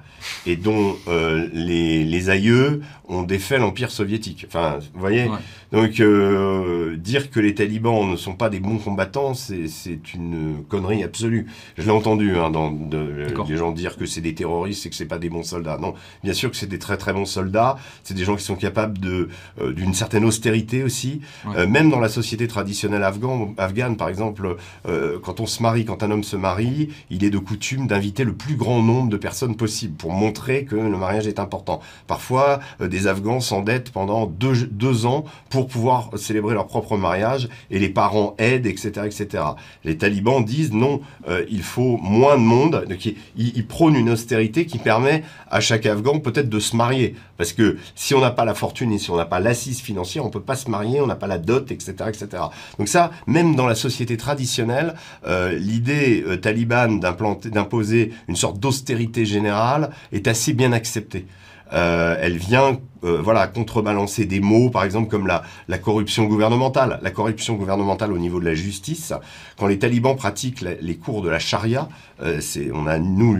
et 0.46 0.56
dont 0.56 0.96
euh, 1.08 1.48
les, 1.52 2.04
les 2.04 2.30
aïeux 2.30 2.82
ont 3.08 3.22
défait 3.22 3.58
l'Empire 3.58 3.90
soviétique. 3.90 4.44
Enfin, 4.48 4.78
vous 4.94 5.00
voyez 5.00 5.24
Ouais. 5.24 5.38
Donc, 5.72 5.98
euh, 6.00 6.96
dire 6.96 7.30
que 7.30 7.40
les 7.40 7.54
talibans 7.54 8.08
ne 8.08 8.16
sont 8.16 8.34
pas 8.34 8.48
des 8.48 8.60
bons 8.60 8.78
combattants, 8.78 9.34
c'est 9.34 10.14
une 10.14 10.62
connerie 10.68 11.02
absolue. 11.02 11.46
Je 11.76 11.82
l'ai 11.82 11.90
entendu, 11.90 12.36
hein, 12.36 12.50
dans 12.50 12.70
de, 12.70 13.26
des 13.46 13.56
gens 13.56 13.72
dire 13.72 13.96
que 13.96 14.06
c'est 14.06 14.20
des 14.20 14.34
terroristes 14.34 14.86
et 14.86 14.90
que 14.90 14.94
c'est 14.94 15.04
pas 15.06 15.18
des 15.18 15.30
bons 15.30 15.42
soldats. 15.42 15.78
Non, 15.80 15.94
bien 16.22 16.32
sûr 16.32 16.50
que 16.50 16.56
c'est 16.56 16.68
des 16.68 16.78
très 16.78 16.96
très 16.96 17.12
bons 17.12 17.24
soldats. 17.24 17.76
C'est 18.04 18.14
des 18.14 18.24
gens 18.24 18.36
qui 18.36 18.44
sont 18.44 18.54
capables 18.54 18.98
de 18.98 19.28
euh, 19.60 19.72
d'une 19.72 19.94
certaine 19.94 20.24
austérité 20.24 20.84
aussi. 20.84 21.20
Ouais. 21.46 21.56
Euh, 21.56 21.66
même 21.66 21.90
dans 21.90 22.00
la 22.00 22.08
société 22.08 22.46
traditionnelle 22.46 23.02
afghane, 23.02 23.54
afghane, 23.58 23.96
par 23.96 24.08
exemple, 24.08 24.56
euh, 24.86 25.18
quand 25.20 25.40
on 25.40 25.46
se 25.46 25.62
marie, 25.62 25.84
quand 25.84 26.02
un 26.02 26.10
homme 26.10 26.24
se 26.24 26.36
marie, 26.36 26.90
il 27.10 27.24
est 27.24 27.30
de 27.30 27.38
coutume 27.38 27.86
d'inviter 27.86 28.24
le 28.24 28.34
plus 28.34 28.56
grand 28.56 28.82
nombre 28.82 29.10
de 29.10 29.16
personnes 29.16 29.56
possible 29.56 29.96
pour 29.96 30.12
montrer 30.12 30.64
que 30.64 30.76
le 30.76 30.96
mariage 30.96 31.26
est 31.26 31.38
important. 31.38 31.80
Parfois, 32.06 32.60
euh, 32.80 32.88
des 32.94 33.08
Afghans 33.08 33.40
s'endettent 33.40 33.90
pendant 33.90 34.26
deux, 34.26 34.68
deux 34.70 35.04
ans 35.04 35.24
pour 35.50 35.66
pouvoir 35.66 36.10
célébrer 36.16 36.54
leur 36.54 36.68
propre 36.68 36.96
mariage 36.96 37.48
et 37.72 37.80
les 37.80 37.88
parents 37.88 38.36
aident, 38.38 38.66
etc., 38.66 38.92
etc. 39.06 39.42
Les 39.82 39.98
talibans 39.98 40.44
disent 40.44 40.72
non, 40.72 41.00
euh, 41.28 41.44
il 41.50 41.64
faut 41.64 41.96
moins 41.96 42.36
de 42.36 42.42
monde. 42.42 42.84
Donc, 42.88 43.04
ils, 43.36 43.66
prônent 43.66 43.96
une 43.96 44.10
austérité 44.10 44.64
qui 44.64 44.78
permet 44.78 45.24
à 45.50 45.58
chaque 45.58 45.86
Afghan 45.86 46.20
peut-être 46.20 46.48
de 46.48 46.60
se 46.60 46.76
marier. 46.76 47.16
Parce 47.36 47.52
que 47.52 47.78
si 47.96 48.14
on 48.14 48.20
n'a 48.20 48.30
pas 48.30 48.44
la 48.44 48.54
fortune 48.54 48.92
et 48.92 48.98
si 48.98 49.10
on 49.10 49.16
n'a 49.16 49.24
pas 49.24 49.40
l'assise 49.40 49.80
financière, 49.80 50.24
on 50.24 50.30
peut 50.30 50.40
pas 50.40 50.54
se 50.54 50.70
marier, 50.70 51.00
on 51.00 51.08
n'a 51.08 51.16
pas 51.16 51.26
la 51.26 51.38
dot, 51.38 51.72
etc., 51.72 51.94
etc. 52.06 52.44
Donc 52.78 52.86
ça, 52.86 53.10
même 53.26 53.56
dans 53.56 53.66
la 53.66 53.74
société 53.74 54.16
traditionnelle, 54.16 54.94
euh, 55.26 55.58
l'idée 55.58 56.22
euh, 56.24 56.36
talibane 56.36 57.00
d'imposer 57.00 58.12
une 58.28 58.36
sorte 58.36 58.60
d'austérité 58.60 59.26
générale 59.26 59.90
est 60.12 60.28
assez 60.28 60.52
bien 60.52 60.70
acceptée. 60.70 61.26
Euh, 61.72 62.16
elle 62.20 62.36
vient 62.36 62.78
euh, 63.04 63.20
voilà, 63.22 63.46
contrebalancer 63.46 64.24
des 64.24 64.40
mots, 64.40 64.70
par 64.70 64.84
exemple, 64.84 65.08
comme 65.08 65.26
la, 65.26 65.42
la, 65.68 65.78
corruption 65.78 66.24
gouvernementale. 66.24 66.98
La 67.02 67.10
corruption 67.10 67.54
gouvernementale 67.54 68.12
au 68.12 68.18
niveau 68.18 68.40
de 68.40 68.44
la 68.44 68.54
justice, 68.54 69.12
quand 69.58 69.66
les 69.66 69.78
talibans 69.78 70.16
pratiquent 70.16 70.62
les 70.62 70.96
cours 70.96 71.22
de 71.22 71.28
la 71.28 71.38
charia, 71.38 71.88
euh, 72.22 72.40
on 72.72 72.86
a, 72.86 72.98
nous, 72.98 73.36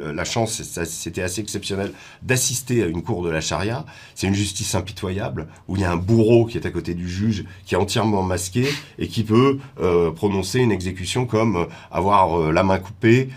la 0.00 0.24
chance, 0.24 0.62
c'était 0.62 1.22
assez 1.22 1.40
exceptionnel, 1.40 1.92
d'assister 2.22 2.82
à 2.82 2.86
une 2.86 3.02
cour 3.02 3.22
de 3.22 3.30
la 3.30 3.40
charia. 3.40 3.84
C'est 4.14 4.26
une 4.26 4.34
justice 4.34 4.74
impitoyable, 4.74 5.46
où 5.68 5.76
il 5.76 5.82
y 5.82 5.84
a 5.84 5.92
un 5.92 5.96
bourreau 5.96 6.46
qui 6.46 6.58
est 6.58 6.66
à 6.66 6.70
côté 6.70 6.94
du 6.94 7.08
juge, 7.08 7.44
qui 7.66 7.74
est 7.74 7.78
entièrement 7.78 8.22
masqué, 8.22 8.66
et 8.98 9.08
qui 9.08 9.22
peut 9.22 9.58
euh, 9.80 10.10
prononcer 10.10 10.60
une 10.60 10.72
exécution 10.72 11.26
comme 11.26 11.56
euh, 11.56 11.64
avoir 11.90 12.40
euh, 12.40 12.52
la 12.52 12.62
main 12.62 12.78
coupée, 12.78 13.28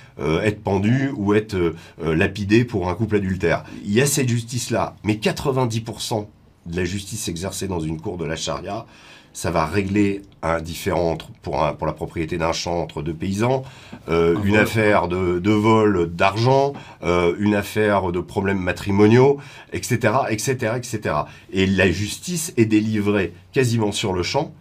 être 0.44 0.62
pendu, 0.62 1.10
ou 1.16 1.34
être 1.34 1.74
lapidé 2.00 2.64
pour 2.64 2.90
un 2.90 2.94
couple 2.94 3.16
adultère. 3.16 3.64
Il 3.84 3.92
y 3.92 4.02
a 4.02 4.06
cette 4.06 4.30
justice-là, 4.30 4.96
mais 5.04 5.18
80 5.18 5.51
90% 5.54 6.28
de 6.68 6.76
la 6.76 6.86
justice 6.86 7.28
exercée 7.28 7.68
dans 7.68 7.80
une 7.80 8.00
cour 8.00 8.18
de 8.18 8.26
la 8.26 8.36
charia, 8.36 8.86
ça 9.34 9.50
va 9.50 9.66
régler 9.66 10.24
un 10.42 10.62
différent 10.62 11.18
pour, 11.42 11.66
pour 11.78 11.88
la 11.88 11.94
propriété 11.94 12.38
d'un 12.38 12.52
champ 12.52 12.82
entre 12.82 13.02
deux 13.02 13.14
paysans, 13.14 13.64
euh, 14.10 14.36
une 14.44 14.58
affaire 14.58 15.08
de, 15.08 15.40
de 15.40 15.52
vol 15.52 16.14
d'argent, 16.14 16.74
euh, 17.04 17.34
une 17.40 17.56
affaire 17.56 18.12
de 18.12 18.20
problèmes 18.20 18.60
matrimoniaux, 18.60 19.38
etc., 19.72 20.14
etc., 20.30 20.74
etc. 20.76 21.16
Et 21.54 21.66
la 21.66 21.90
justice 21.90 22.54
est 22.58 22.66
délivrée 22.66 23.34
quasiment 23.54 23.92
sur 23.92 24.14
le 24.14 24.24
champ. 24.24 24.54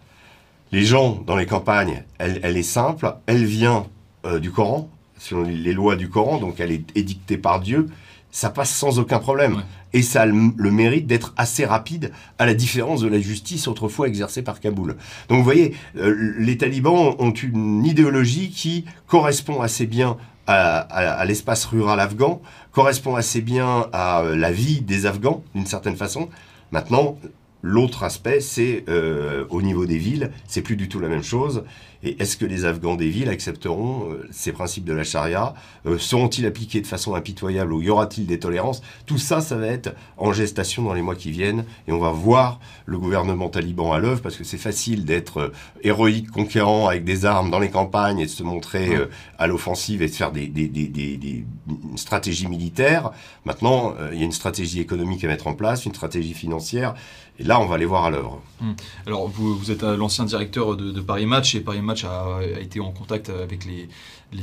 Les 0.71 0.83
gens 0.83 1.21
dans 1.27 1.35
les 1.35 1.45
campagnes, 1.45 2.03
elle, 2.17 2.39
elle 2.43 2.55
est 2.55 2.63
simple, 2.63 3.13
elle 3.25 3.43
vient 3.43 3.87
euh, 4.25 4.39
du 4.39 4.51
Coran, 4.51 4.89
selon 5.17 5.43
les 5.43 5.73
lois 5.73 5.97
du 5.97 6.09
Coran, 6.09 6.37
donc 6.37 6.59
elle 6.59 6.71
est 6.71 6.85
édictée 6.95 7.37
par 7.37 7.59
Dieu, 7.59 7.87
ça 8.31 8.49
passe 8.49 8.71
sans 8.71 8.99
aucun 8.99 9.19
problème. 9.19 9.63
Et 9.93 10.01
ça 10.01 10.21
a 10.21 10.25
le, 10.25 10.71
mérite 10.71 11.05
d'être 11.05 11.33
assez 11.37 11.65
rapide, 11.65 12.11
à 12.39 12.45
la 12.45 12.53
différence 12.53 13.01
de 13.01 13.07
la 13.07 13.19
justice 13.19 13.67
autrefois 13.67 14.07
exercée 14.07 14.41
par 14.41 14.59
Kaboul. 14.59 14.95
Donc 15.27 15.37
vous 15.37 15.43
voyez, 15.43 15.75
euh, 15.97 16.33
les 16.37 16.57
talibans 16.57 17.15
ont 17.19 17.31
une 17.31 17.85
idéologie 17.85 18.49
qui 18.49 18.85
correspond 19.07 19.61
assez 19.61 19.85
bien 19.85 20.17
à, 20.47 21.23
l'espace 21.25 21.63
rural 21.65 21.99
afghan, 21.99 22.41
correspond 22.71 23.15
assez 23.15 23.41
bien 23.41 23.87
à 23.93 24.21
euh, 24.21 24.35
la 24.35 24.51
vie 24.51 24.81
des 24.81 25.05
Afghans, 25.05 25.43
d'une 25.55 25.65
certaine 25.65 25.95
façon. 25.95 26.29
Maintenant, 26.71 27.17
L'autre 27.63 28.03
aspect, 28.03 28.39
c'est 28.39 28.85
euh, 28.89 29.45
au 29.49 29.61
niveau 29.61 29.85
des 29.85 29.97
villes, 29.97 30.31
c'est 30.47 30.63
plus 30.63 30.75
du 30.75 30.89
tout 30.89 30.99
la 30.99 31.07
même 31.07 31.23
chose. 31.23 31.63
Et 32.03 32.21
est-ce 32.21 32.37
que 32.37 32.45
les 32.45 32.65
Afghans 32.65 32.95
des 32.95 33.09
villes 33.09 33.29
accepteront 33.29 34.09
euh, 34.09 34.27
ces 34.31 34.51
principes 34.51 34.85
de 34.85 34.93
la 34.93 35.03
charia 35.03 35.53
euh, 35.85 35.97
Seront-ils 35.97 36.45
appliqués 36.45 36.81
de 36.81 36.87
façon 36.87 37.15
impitoyable 37.15 37.73
ou 37.73 37.81
y 37.81 37.89
aura-t-il 37.89 38.25
des 38.25 38.39
tolérances? 38.39 38.81
Tout 39.05 39.17
ça, 39.17 39.41
ça 39.41 39.55
va 39.55 39.67
être 39.67 39.93
en 40.17 40.33
gestation 40.33 40.83
dans 40.83 40.93
les 40.93 41.01
mois 41.01 41.15
qui 41.15 41.31
viennent. 41.31 41.65
Et 41.87 41.91
on 41.91 41.99
va 41.99 42.11
voir 42.11 42.59
le 42.85 42.97
gouvernement 42.97 43.49
taliban 43.49 43.93
à 43.93 43.99
l'œuvre, 43.99 44.21
parce 44.21 44.35
que 44.35 44.43
c'est 44.43 44.57
facile 44.57 45.05
d'être 45.05 45.51
héroïque, 45.83 46.31
conquérant 46.31 46.87
avec 46.87 47.03
des 47.03 47.25
armes 47.25 47.51
dans 47.51 47.59
les 47.59 47.69
campagnes 47.69 48.19
et 48.19 48.25
de 48.25 48.31
se 48.31 48.43
montrer 48.43 48.89
à 49.37 49.47
l'offensive 49.47 50.01
et 50.01 50.07
de 50.07 50.13
faire 50.13 50.31
des, 50.31 50.47
des, 50.47 50.67
des, 50.67 50.87
des, 50.87 51.45
une 51.67 51.97
stratégie 51.97 52.47
militaire. 52.47 53.11
Maintenant, 53.45 53.95
il 54.11 54.19
y 54.19 54.21
a 54.21 54.25
une 54.25 54.31
stratégie 54.31 54.79
économique 54.79 55.23
à 55.23 55.27
mettre 55.27 55.47
en 55.47 55.53
place, 55.53 55.85
une 55.85 55.93
stratégie 55.93 56.33
financière. 56.33 56.95
Et 57.39 57.43
là, 57.43 57.59
on 57.59 57.65
va 57.65 57.77
les 57.77 57.85
voir 57.85 58.05
à 58.05 58.09
l'œuvre. 58.09 58.41
Hmm. 58.59 58.73
Alors, 59.07 59.27
vous, 59.27 59.71
êtes 59.71 59.83
l'ancien 59.83 60.25
directeur 60.25 60.75
de, 60.77 61.01
Paris 61.01 61.25
Match 61.25 61.55
et 61.55 61.61
Paris 61.61 61.81
Match 61.81 62.03
a, 62.03 62.39
été 62.59 62.79
en 62.79 62.91
contact 62.91 63.29
avec 63.29 63.65
les, 63.65 63.87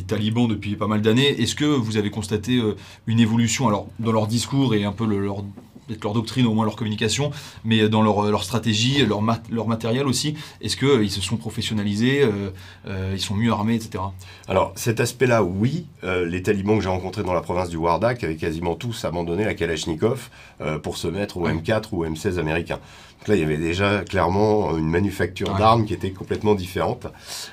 talibans 0.02 0.48
depuis 0.48 0.76
pas 0.76 0.86
mal 0.86 1.00
d'années. 1.00 1.40
Est-ce 1.40 1.54
que 1.54 1.64
vous 1.64 1.96
avez 1.96 2.10
constaté 2.10 2.56
euh, 2.58 2.76
une 3.06 3.20
évolution 3.20 3.68
alors, 3.68 3.86
dans 3.98 4.12
leur 4.12 4.26
discours 4.26 4.74
et 4.74 4.84
un 4.84 4.92
peu 4.92 5.06
leur, 5.06 5.44
leur 6.02 6.12
doctrine, 6.12 6.46
au 6.46 6.54
moins 6.54 6.64
leur 6.64 6.76
communication, 6.76 7.30
mais 7.64 7.88
dans 7.88 8.02
leur, 8.02 8.22
leur 8.22 8.44
stratégie, 8.44 9.04
leur, 9.06 9.22
leur 9.50 9.66
matériel 9.66 10.06
aussi 10.06 10.34
Est-ce 10.60 10.76
qu'ils 10.76 10.88
euh, 10.88 11.08
se 11.08 11.20
sont 11.20 11.36
professionnalisés, 11.36 12.22
euh, 12.86 13.12
ils 13.12 13.20
sont 13.20 13.34
mieux 13.34 13.52
armés, 13.52 13.74
etc. 13.74 14.04
Alors, 14.48 14.72
cet 14.76 15.00
aspect-là, 15.00 15.42
oui. 15.42 15.86
les 16.02 16.42
talibans 16.42 16.76
que 16.76 16.82
j'ai 16.82 16.88
rencontrés 16.88 17.22
dans 17.22 17.34
la 17.34 17.40
province 17.40 17.68
du 17.68 17.76
Wardak 17.76 18.24
avaient 18.24 18.36
quasiment 18.36 18.74
tous 18.74 19.04
abandonné 19.04 19.44
la 19.44 19.54
Kalachnikov 19.54 20.30
pour 20.82 20.96
se 20.96 21.08
mettre 21.08 21.36
au 21.36 21.48
M4 21.48 21.84
ou 21.92 22.04
au 22.04 22.06
M16 22.06 22.38
américain. 22.38 22.78
Donc 23.18 23.28
là, 23.28 23.34
il 23.34 23.40
y 23.40 23.44
avait 23.44 23.56
déjà 23.56 24.04
clairement 24.04 24.76
une 24.76 24.88
manufacture 24.88 25.52
d'armes 25.56 25.86
qui 25.86 25.94
était 25.94 26.12
complètement 26.12 26.54
différente. 26.54 27.08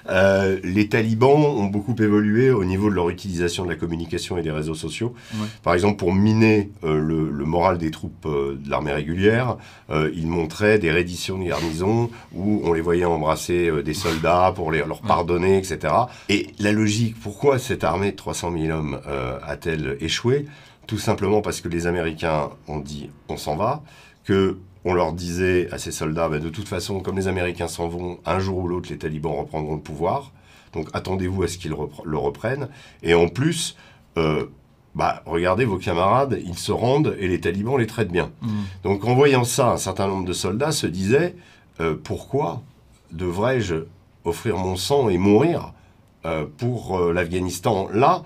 Euh, 0.10 0.60
les 0.64 0.88
talibans 0.90 1.44
ont 1.44 1.66
beaucoup 1.66 1.96
évolué 1.98 2.52
au 2.52 2.64
niveau 2.64 2.90
de 2.90 2.96
leur 2.96 3.10
utilisation 3.10 3.64
de 3.64 3.70
la 3.70 3.76
communication 3.76 4.38
et 4.38 4.44
des 4.44 4.52
réseaux 4.52 4.76
sociaux. 4.76 5.16
Par 5.64 5.74
exemple, 5.74 5.98
pour 5.98 6.14
miner 6.14 6.70
euh, 6.84 7.00
le, 7.00 7.46
moral 7.46 7.78
des 7.78 7.90
troupes 7.90 8.25
euh, 8.26 8.60
de 8.60 8.70
l'armée 8.70 8.94
régulière, 8.94 9.58
ils 9.90 10.28
montraient 10.28 10.80
des 10.80 10.92
redditions 10.92 11.38
de 11.38 11.46
garnison 11.46 12.10
où 12.34 12.62
on 12.64 12.74
les 12.74 12.82
voyait 12.82 13.06
embrasser 13.06 13.72
des 13.84 13.94
soldats 13.94 14.52
pour 14.56 14.72
les, 14.72 14.80
leur 14.80 15.02
pardonner, 15.02 15.58
etc. 15.58 15.94
Et 16.30 16.48
la 16.60 16.72
logique, 16.72 17.16
pourquoi 17.22 17.60
cette 17.60 17.84
armée 17.84 18.12
de 18.12 18.16
300 18.16 18.54
000 18.58 18.78
hommes 18.78 19.00
a-t-elle 19.46 19.98
échoué? 20.00 20.46
Tout 20.88 20.98
simplement 20.98 21.42
parce 21.42 21.62
que 21.62 21.68
les 21.68 21.88
Américains 21.88 22.50
ont 22.68 22.80
dit 22.80 23.10
on 23.30 23.38
s'en 23.38 23.56
va, 23.56 23.84
que 24.24 24.58
on 24.86 24.94
leur 24.94 25.14
disait 25.14 25.68
à 25.72 25.80
ces 25.80 25.92
soldats, 25.92 26.30
ben, 26.30 26.40
de 26.40 26.50
toute 26.50 26.68
façon, 26.68 27.00
comme 27.00 27.18
les 27.18 27.28
Américains 27.28 27.68
s'en 27.68 27.88
vont, 27.88 28.20
un 28.24 28.40
jour 28.40 28.60
ou 28.60 28.68
l'autre, 28.68 28.90
les 28.92 29.00
talibans 29.00 29.34
reprendront 29.34 29.76
le 29.76 29.82
pouvoir. 29.82 30.32
Donc 30.74 30.90
attendez-vous 30.94 31.42
à 31.42 31.48
ce 31.48 31.58
qu'ils 31.58 31.72
le 32.04 32.18
reprennent. 32.18 32.70
Et 33.02 33.16
en 33.16 33.28
plus, 33.28 33.76
euh, 34.18 34.46
bah, 34.96 35.22
regardez 35.26 35.66
vos 35.66 35.78
camarades, 35.78 36.40
ils 36.44 36.58
se 36.58 36.72
rendent 36.72 37.16
et 37.20 37.28
les 37.28 37.40
talibans 37.40 37.78
les 37.78 37.88
traitent 37.88 38.12
bien. 38.12 38.32
Mmh. 38.42 38.50
Donc 38.84 39.06
en 39.06 39.14
voyant 39.14 39.44
ça, 39.44 39.72
un 39.72 39.78
certain 39.78 40.08
nombre 40.08 40.26
de 40.26 40.34
soldats 40.34 40.72
se 40.72 40.88
disaient, 40.88 41.36
euh, 41.80 41.96
pourquoi 42.02 42.62
devrais-je 43.12 43.76
offrir 44.24 44.58
mon 44.58 44.76
sang 44.76 45.10
et 45.10 45.18
mourir 45.18 45.74
euh, 46.26 46.46
pour 46.58 46.98
l'Afghanistan 47.00 47.88
là 47.94 48.24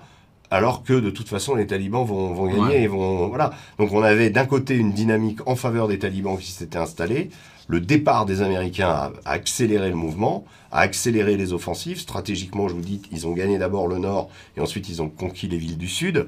alors 0.50 0.82
que 0.82 0.94
de 0.94 1.10
toute 1.10 1.28
façon 1.28 1.54
les 1.54 1.66
talibans 1.66 2.04
vont, 2.04 2.46
gagner 2.46 2.82
et 2.82 2.86
vont 2.88 3.28
voilà. 3.28 3.52
Donc 3.78 3.92
on 3.92 4.02
avait 4.02 4.30
d'un 4.30 4.46
côté 4.46 4.74
une 4.74 4.92
dynamique 4.92 5.46
en 5.46 5.54
faveur 5.54 5.86
des 5.86 5.98
talibans 5.98 6.36
qui 6.36 6.50
s'était 6.50 6.78
installée, 6.78 7.30
le 7.70 7.80
départ 7.80 8.26
des 8.26 8.42
Américains 8.42 8.88
a, 8.88 9.12
accéléré 9.24 9.90
le 9.90 9.94
mouvement, 9.94 10.44
a 10.72 10.80
accéléré 10.80 11.36
les 11.36 11.52
offensives. 11.52 12.00
Stratégiquement, 12.00 12.66
je 12.66 12.74
vous 12.74 12.80
dis, 12.80 13.00
ils 13.12 13.28
ont 13.28 13.32
gagné 13.32 13.58
d'abord 13.58 13.86
le 13.86 13.98
nord 13.98 14.28
et 14.56 14.60
ensuite 14.60 14.88
ils 14.88 15.00
ont 15.00 15.08
conquis 15.08 15.46
les 15.46 15.56
villes 15.56 15.78
du 15.78 15.86
sud. 15.86 16.26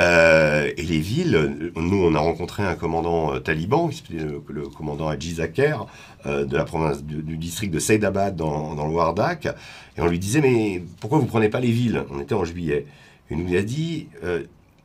Euh, 0.00 0.70
et 0.76 0.82
les 0.82 0.98
villes, 0.98 1.72
nous 1.76 2.04
on 2.04 2.14
a 2.14 2.18
rencontré 2.18 2.62
un 2.62 2.74
commandant 2.74 3.34
euh, 3.34 3.38
taliban, 3.38 3.90
le, 4.10 4.42
le, 4.48 4.68
commandant 4.68 5.08
Haji 5.08 5.34
Zakher, 5.34 5.76
euh, 6.24 6.46
de 6.46 6.56
la 6.56 6.64
province 6.64 7.02
du, 7.04 7.36
district 7.36 7.70
de 7.70 7.78
Saïdabad 7.78 8.34
dans, 8.34 8.74
dans 8.74 8.86
le 8.86 8.94
Wardak, 8.94 9.46
et 9.46 10.00
on 10.00 10.06
lui 10.06 10.18
disait 10.18 10.40
mais 10.40 10.82
pourquoi 11.00 11.18
vous 11.18 11.26
prenez 11.26 11.50
pas 11.50 11.60
les 11.60 11.70
villes? 11.70 12.04
On 12.10 12.18
était 12.18 12.34
en 12.34 12.44
juillet. 12.44 12.86
Il 13.30 13.38
nous 13.38 13.54
a 13.54 13.62
dit, 13.62 14.08
euh, 14.24 14.44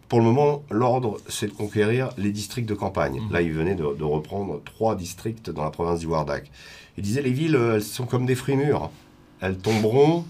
pour 0.10 0.20
le 0.20 0.26
moment, 0.26 0.64
l'ordre, 0.70 1.18
c'est 1.30 1.48
de 1.48 1.54
conquérir 1.54 2.10
les 2.18 2.32
districts 2.32 2.70
de 2.70 2.76
campagne. 2.76 3.22
Mmh. 3.22 3.34
Là, 3.34 3.42
il 3.42 3.54
venait 3.54 3.76
de, 3.76 4.04
reprendre 4.04 4.62
trois 4.64 4.96
districts 4.96 5.50
dans 5.50 5.64
la 5.64 5.72
province 5.72 6.00
du 6.00 6.08
Wardak. 6.08 6.52
Il 6.98 7.04
disait, 7.04 7.22
les 7.22 7.32
villes, 7.32 7.58
elles 7.74 7.82
sont 7.82 8.06
comme 8.06 8.26
des 8.26 8.36
frimures. 8.36 8.92
Elles 9.42 9.58
tomberont 9.58 10.26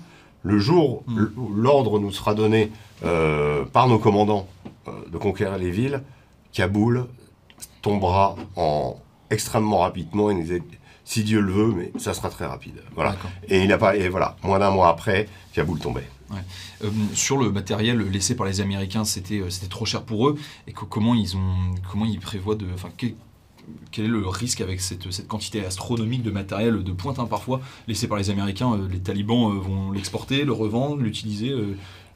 le 0.45 0.59
jour 0.59 1.03
où 1.37 1.53
l'ordre 1.53 1.99
nous 1.99 2.11
sera 2.11 2.35
donné 2.35 2.71
euh, 3.03 3.65
par 3.65 3.87
nos 3.87 3.97
commandants 3.97 4.47
euh, 4.87 4.91
de 5.11 5.17
conquérir 5.17 5.57
les 5.57 5.71
villes. 5.71 6.03
Kaboul 6.53 7.07
tombera 7.81 8.35
en 8.55 8.95
extrêmement 9.31 9.79
rapidement. 9.79 10.29
Il 10.29 10.37
nous 10.37 10.43
disait, 10.43 10.61
si 11.03 11.23
Dieu 11.23 11.41
le 11.41 11.51
veut, 11.51 11.73
mais 11.75 11.91
ça 11.97 12.13
sera 12.13 12.29
très 12.29 12.45
rapide. 12.45 12.83
Voilà. 12.93 13.15
Et 13.49 13.63
il 13.63 13.67
n'a 13.67 13.79
pas, 13.79 13.95
et 13.95 14.07
voilà, 14.07 14.35
moins 14.43 14.59
d'un 14.59 14.69
mois 14.69 14.89
après, 14.89 15.27
Kaboul 15.51 15.79
tombait. 15.79 16.07
Euh, 16.83 16.89
sur 17.13 17.37
le 17.37 17.51
matériel 17.51 17.99
laissé 18.09 18.35
par 18.35 18.45
les 18.45 18.61
Américains, 18.61 19.03
c'était 19.03 19.39
euh, 19.39 19.49
c'était 19.49 19.67
trop 19.67 19.85
cher 19.85 20.03
pour 20.03 20.27
eux. 20.27 20.37
Et 20.67 20.73
comment 20.73 21.15
ils 21.15 21.37
ont 21.37 21.75
comment 21.91 22.05
ils 22.05 22.19
prévoient 22.19 22.55
de, 22.55 22.67
enfin 22.73 22.89
quel, 23.91 24.05
est 24.05 24.07
le 24.07 24.27
risque 24.27 24.61
avec 24.61 24.81
cette, 24.81 25.11
cette, 25.11 25.27
quantité 25.27 25.65
astronomique 25.65 26.23
de 26.23 26.31
matériel 26.31 26.83
de 26.83 26.91
pointe 26.91 27.19
hein, 27.19 27.27
parfois 27.29 27.61
laissé 27.87 28.07
par 28.07 28.17
les 28.17 28.29
Américains 28.29 28.73
euh, 28.73 28.87
Les 28.91 28.99
talibans 28.99 29.57
vont 29.59 29.91
l'exporter, 29.91 30.43
le 30.43 30.51
revendre, 30.51 31.01
l'utiliser 31.01 31.53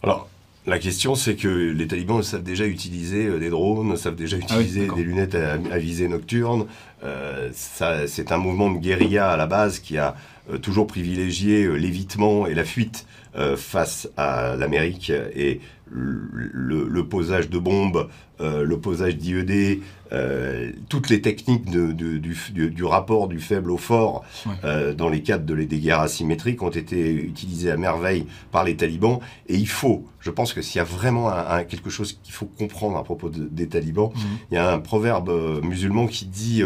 Alors 0.03 0.27
La 0.65 0.79
question, 0.79 1.15
c'est 1.15 1.35
que 1.35 1.47
les 1.47 1.87
talibans 1.87 2.23
savent 2.23 2.43
déjà 2.43 2.65
utiliser 2.65 3.27
euh, 3.27 3.39
des 3.39 3.49
drones, 3.49 3.95
savent 3.97 4.15
déjà 4.15 4.37
Ah 4.41 4.55
oui, 4.57 4.63
utiliser 4.63 4.87
des 4.95 5.03
lunettes 5.03 5.35
à, 5.35 5.53
à 5.53 5.77
visée 5.77 6.07
nocturne. 6.07 6.65
Euh, 7.03 7.49
c'est 7.53 8.31
un 8.31 8.37
mouvement 8.37 8.69
de 8.69 8.77
guérilla 8.77 9.31
à 9.31 9.37
la 9.37 9.47
base 9.47 9.79
qui 9.79 9.97
a 9.97 10.15
euh, 10.51 10.57
toujours 10.57 10.87
privilégié 10.87 11.63
euh, 11.63 11.75
l'évitement 11.75 12.47
et 12.47 12.53
la 12.53 12.63
fuite 12.63 13.05
euh, 13.35 13.55
face 13.55 14.09
à 14.17 14.55
l'Amérique 14.55 15.11
et 15.35 15.61
le, 15.91 17.03
posage 17.03 17.49
de 17.49 17.57
bombes, 17.57 18.09
euh, 18.41 18.63
le 18.63 18.79
posage 18.79 19.17
d'IED, 19.17 19.81
euh, 20.11 20.71
toutes 20.87 21.09
les 21.09 21.21
techniques 21.21 21.69
de- 21.69 21.91
de- 21.91 22.17
du, 22.17 22.35
du- 22.51 22.69
du 22.71 22.83
rapport 22.83 23.27
du 23.27 23.39
faible 23.39 23.69
au 23.71 23.77
fort 23.77 24.23
euh, 24.63 24.93
dans 24.93 25.09
les 25.09 25.21
cadres 25.21 25.45
de, 25.45 25.53
les- 25.53 25.65
des 25.65 25.79
guerres 25.79 25.99
asymétriques 25.99 26.63
ont 26.63 26.69
été 26.69 27.13
utilisées 27.13 27.69
à 27.71 27.77
merveille 27.77 28.25
par 28.51 28.63
les 28.63 28.75
talibans. 28.75 29.19
Et 29.47 29.55
il 29.55 29.67
faut, 29.67 30.05
je 30.19 30.31
pense 30.31 30.53
que 30.53 30.61
s'il 30.61 30.77
y 30.77 30.81
a 30.81 30.83
vraiment 30.85 31.29
un- 31.29 31.45
un- 31.57 31.63
quelque 31.63 31.89
chose 31.89 32.13
qu'il 32.23 32.33
faut 32.33 32.45
comprendre 32.45 32.97
à 32.97 33.03
propos 33.03 33.29
de- 33.29 33.47
des 33.47 33.67
talibans, 33.67 34.09
Mhm. 34.15 34.21
il 34.51 34.55
y 34.55 34.57
a 34.57 34.71
un 34.71 34.79
proverbe 34.79 35.31
musulman 35.63 36.07
qui 36.07 36.25
dit, 36.25 36.63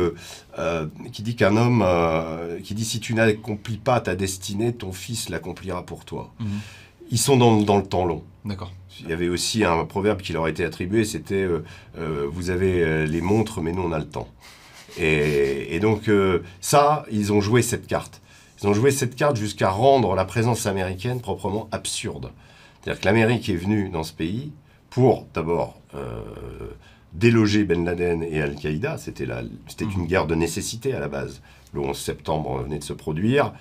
qui 1.12 1.22
dit 1.24 1.36
qu'un 1.36 1.58
homme, 1.58 1.84
qui 2.64 2.76
dit 2.76 2.86
si 2.86 3.00
tu 3.00 3.14
n'accomplis 3.14 3.78
pas 3.78 4.00
ta 4.00 4.16
destinée, 4.16 4.74
ton 4.74 4.92
fils 4.92 5.30
l'accomplira 5.30 5.86
pour 5.86 6.06
toi. 6.06 6.34
Mhm. 6.40 6.48
Ils 7.14 7.20
sont 7.20 7.38
dans, 7.38 7.62
dans 7.62 7.78
le 7.78 7.84
temps 7.84 8.06
long. 8.06 8.24
D'accord. 8.44 8.74
Il 9.00 9.08
y 9.08 9.14
avait 9.14 9.30
aussi 9.30 9.64
un 9.64 9.86
proverbe 9.86 10.22
qui 10.22 10.34
leur 10.34 10.46
a 10.46 10.50
été 10.50 10.66
attribué, 10.66 11.06
c'était 11.06 11.44
euh, 11.44 11.64
euh, 12.00 12.28
vous 12.28 12.50
avez 12.50 12.84
euh, 12.84 13.06
les 13.06 13.22
montres, 13.22 13.62
mais 13.62 13.72
nous 13.72 13.84
on 13.84 13.92
a 13.92 14.00
le 14.00 14.10
temps. 14.10 14.28
Et, 14.98 15.76
et 15.76 15.80
donc 15.80 16.08
euh, 16.08 16.40
ça, 16.60 17.06
ils 17.12 17.32
ont 17.32 17.40
joué 17.40 17.62
cette 17.62 17.86
carte. 17.86 18.20
Ils 18.60 18.68
ont 18.68 18.74
joué 18.74 18.90
cette 18.90 19.16
carte 19.16 19.36
jusqu'à 19.36 19.70
rendre 19.70 20.16
la 20.16 20.26
présence 20.26 20.66
américaine 20.66 21.22
proprement 21.22 21.70
absurde. 21.72 22.32
C'est-à-dire 22.82 23.00
que 23.00 23.06
l'Amérique 23.06 23.48
est 23.48 23.58
venue 23.58 23.90
dans 23.90 24.04
ce 24.04 24.14
pays 24.14 24.52
pour 24.90 25.28
d'abord 25.36 25.80
déloger 27.14 27.64
Ben 27.64 27.86
Laden 27.86 28.24
et 28.24 28.42
Al-Qaïda. 28.42 28.98
C'était 28.98 29.28
c'était 29.68 29.86
une 29.86 30.08
guerre 30.08 30.26
de 30.26 30.34
nécessité 30.34 30.94
à 30.94 31.00
la 31.00 31.10
base. 31.10 31.42
Le 31.74 31.82
11 31.82 31.96
septembre 31.98 32.64
venait 32.64 32.80
de 32.80 32.84
se 32.84 32.94
produire. 32.94 33.54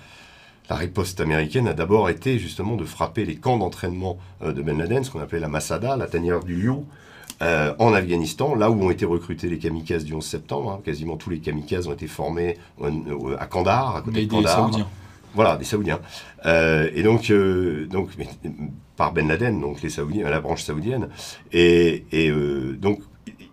La 0.73 0.79
riposte 0.79 1.21
américaine 1.21 1.67
a 1.67 1.73
d'abord 1.75 2.09
été 2.09 2.39
justement 2.39 2.75
de 2.75 2.83
frapper 2.83 3.25
les 3.25 3.35
camps 3.35 3.59
d'entraînement 3.59 4.17
euh, 4.41 4.53
de 4.53 4.63
Ben 4.63 4.75
Laden, 4.75 5.03
ce 5.03 5.11
qu'on 5.11 5.19
appelait 5.19 5.39
la 5.39 5.47
Masada, 5.47 5.95
la 5.97 6.07
tanière 6.07 6.43
du 6.43 6.55
lion, 6.55 6.83
euh, 7.43 7.75
en 7.77 7.93
Afghanistan, 7.93 8.55
là 8.55 8.71
où 8.71 8.83
ont 8.83 8.89
été 8.89 9.05
recrutés 9.05 9.49
les 9.49 9.59
kamikazes 9.59 10.03
du 10.03 10.15
11 10.15 10.25
septembre. 10.25 10.71
hein. 10.71 10.81
Quasiment 10.83 11.15
tous 11.15 11.29
les 11.29 11.37
kamikazes 11.37 11.87
ont 11.87 11.93
été 11.93 12.07
formés 12.07 12.57
euh, 12.81 12.89
à 13.39 13.45
Kandahar, 13.45 13.97
à 13.97 14.01
côté 14.01 14.13
Mais 14.21 14.25
de 14.25 14.29
des 14.31 14.35
Kandahar. 14.35 14.55
Saoudiens. 14.61 14.87
Voilà, 15.35 15.57
des 15.57 15.63
Saoudiens. 15.63 15.99
Euh, 16.47 16.89
et 16.95 17.03
donc, 17.03 17.29
euh, 17.29 17.85
donc 17.85 18.09
par 18.97 19.13
Ben 19.13 19.27
Laden, 19.27 19.61
donc 19.61 19.83
les 19.83 19.89
Saoudiens, 19.89 20.27
la 20.27 20.39
branche 20.39 20.63
saoudienne. 20.63 21.07
Et, 21.51 22.05
et, 22.11 22.31
euh, 22.31 22.75
donc, 22.81 22.99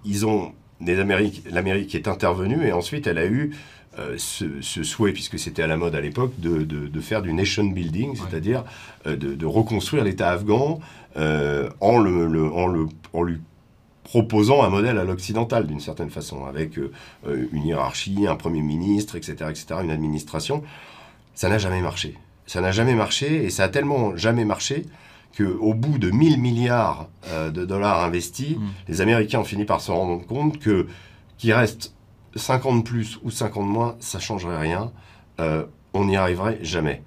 ils 0.06 0.24
ont, 0.24 0.52
l'Amérique 0.80 1.94
est 1.94 2.08
intervenue 2.08 2.66
et 2.66 2.72
ensuite 2.72 3.06
elle 3.06 3.18
a 3.18 3.26
eu 3.26 3.50
euh, 3.98 4.14
ce, 4.18 4.44
ce 4.60 4.82
souhait, 4.82 5.12
puisque 5.12 5.38
c'était 5.38 5.62
à 5.62 5.66
la 5.66 5.76
mode 5.76 5.94
à 5.94 6.00
l'époque, 6.00 6.32
de, 6.38 6.62
de- 6.62 6.86
de 6.86 7.00
faire 7.00 7.22
du 7.22 7.32
nation 7.32 7.64
building, 7.64 8.14
c'est-à-dire 8.16 8.64
euh, 9.06 9.16
de, 9.16 9.34
de 9.34 9.46
reconstruire 9.46 10.04
l'État 10.04 10.30
afghan 10.30 10.78
euh, 11.16 11.68
en, 11.80 11.98
le, 11.98 12.26
le- 12.28 12.52
en, 12.52 12.66
le, 12.68 12.86
en 13.12 13.22
lui 13.22 13.38
proposant 14.04 14.62
un 14.62 14.68
modèle 14.70 14.98
à 14.98 15.04
l'occidental 15.04 15.66
d'une 15.66 15.80
certaine 15.80 16.10
façon, 16.10 16.44
avec 16.44 16.78
une 17.26 17.64
hiérarchie, 17.64 18.26
un 18.26 18.34
premier 18.34 18.60
ministre, 18.62 19.14
etc., 19.16 19.36
etc., 19.50 19.66
une 19.84 19.90
administration. 19.92 20.64
Ça 21.34 21.48
n'a 21.48 21.58
jamais 21.58 21.80
marché. 21.80 22.16
Ça 22.46 22.60
n'a 22.60 22.72
jamais 22.72 22.94
marché 22.94 23.44
et 23.44 23.50
ça 23.50 23.64
a 23.64 23.68
tellement 23.68 24.16
jamais 24.16 24.44
marché 24.44 24.84
qu'au 25.36 25.74
bout 25.74 25.98
de 25.98 26.10
1000 26.10 26.40
milliards 26.40 27.08
de 27.54 27.64
dollars 27.64 28.02
investis, 28.02 28.56
Mm. 28.56 28.60
les 28.88 29.00
Américains 29.00 29.38
ont 29.40 29.44
fini 29.44 29.64
par 29.64 29.80
se 29.80 29.92
rendre 29.92 30.26
compte 30.26 30.58
que 30.58 30.88
qu'il 31.38 31.52
reste 31.52 31.94
50 32.34 32.84
plus 32.84 33.18
ou 33.22 33.30
50 33.30 33.66
moins, 33.66 33.96
ça 34.00 34.18
changerait 34.18 34.58
rien. 34.58 34.92
Euh, 35.40 35.64
on 35.92 36.04
n'y 36.04 36.16
arriverait 36.16 36.58
jamais. 36.62 37.02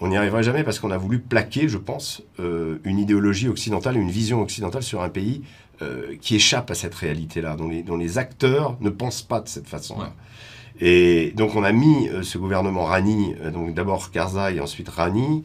On 0.00 0.08
n'y 0.08 0.16
arriverait 0.16 0.42
jamais 0.42 0.64
parce 0.64 0.78
qu'on 0.78 0.90
a 0.90 0.96
voulu 0.96 1.20
plaquer, 1.20 1.68
je 1.68 1.78
pense, 1.78 2.22
euh, 2.40 2.78
une 2.84 2.98
idéologie 2.98 3.48
occidentale, 3.48 3.96
une 3.96 4.10
vision 4.10 4.40
occidentale 4.40 4.82
sur 4.82 5.02
un 5.02 5.08
pays 5.08 5.42
euh, 5.80 6.16
qui 6.20 6.36
échappe 6.36 6.70
à 6.70 6.74
cette 6.74 6.94
réalité-là, 6.94 7.56
dont 7.56 7.68
les, 7.68 7.82
dont 7.82 7.96
les 7.96 8.18
acteurs 8.18 8.76
ne 8.80 8.90
pensent 8.90 9.22
pas 9.22 9.40
de 9.40 9.48
cette 9.48 9.68
façon-là. 9.68 10.06
Ouais. 10.06 10.10
Et 10.80 11.32
donc 11.36 11.54
on 11.54 11.64
a 11.64 11.72
mis 11.72 12.08
euh, 12.08 12.22
ce 12.22 12.38
gouvernement 12.38 12.84
Rani, 12.84 13.34
euh, 13.40 13.50
donc 13.50 13.74
d'abord 13.74 14.10
Karzai, 14.10 14.60
ensuite 14.60 14.88
Rani, 14.88 15.44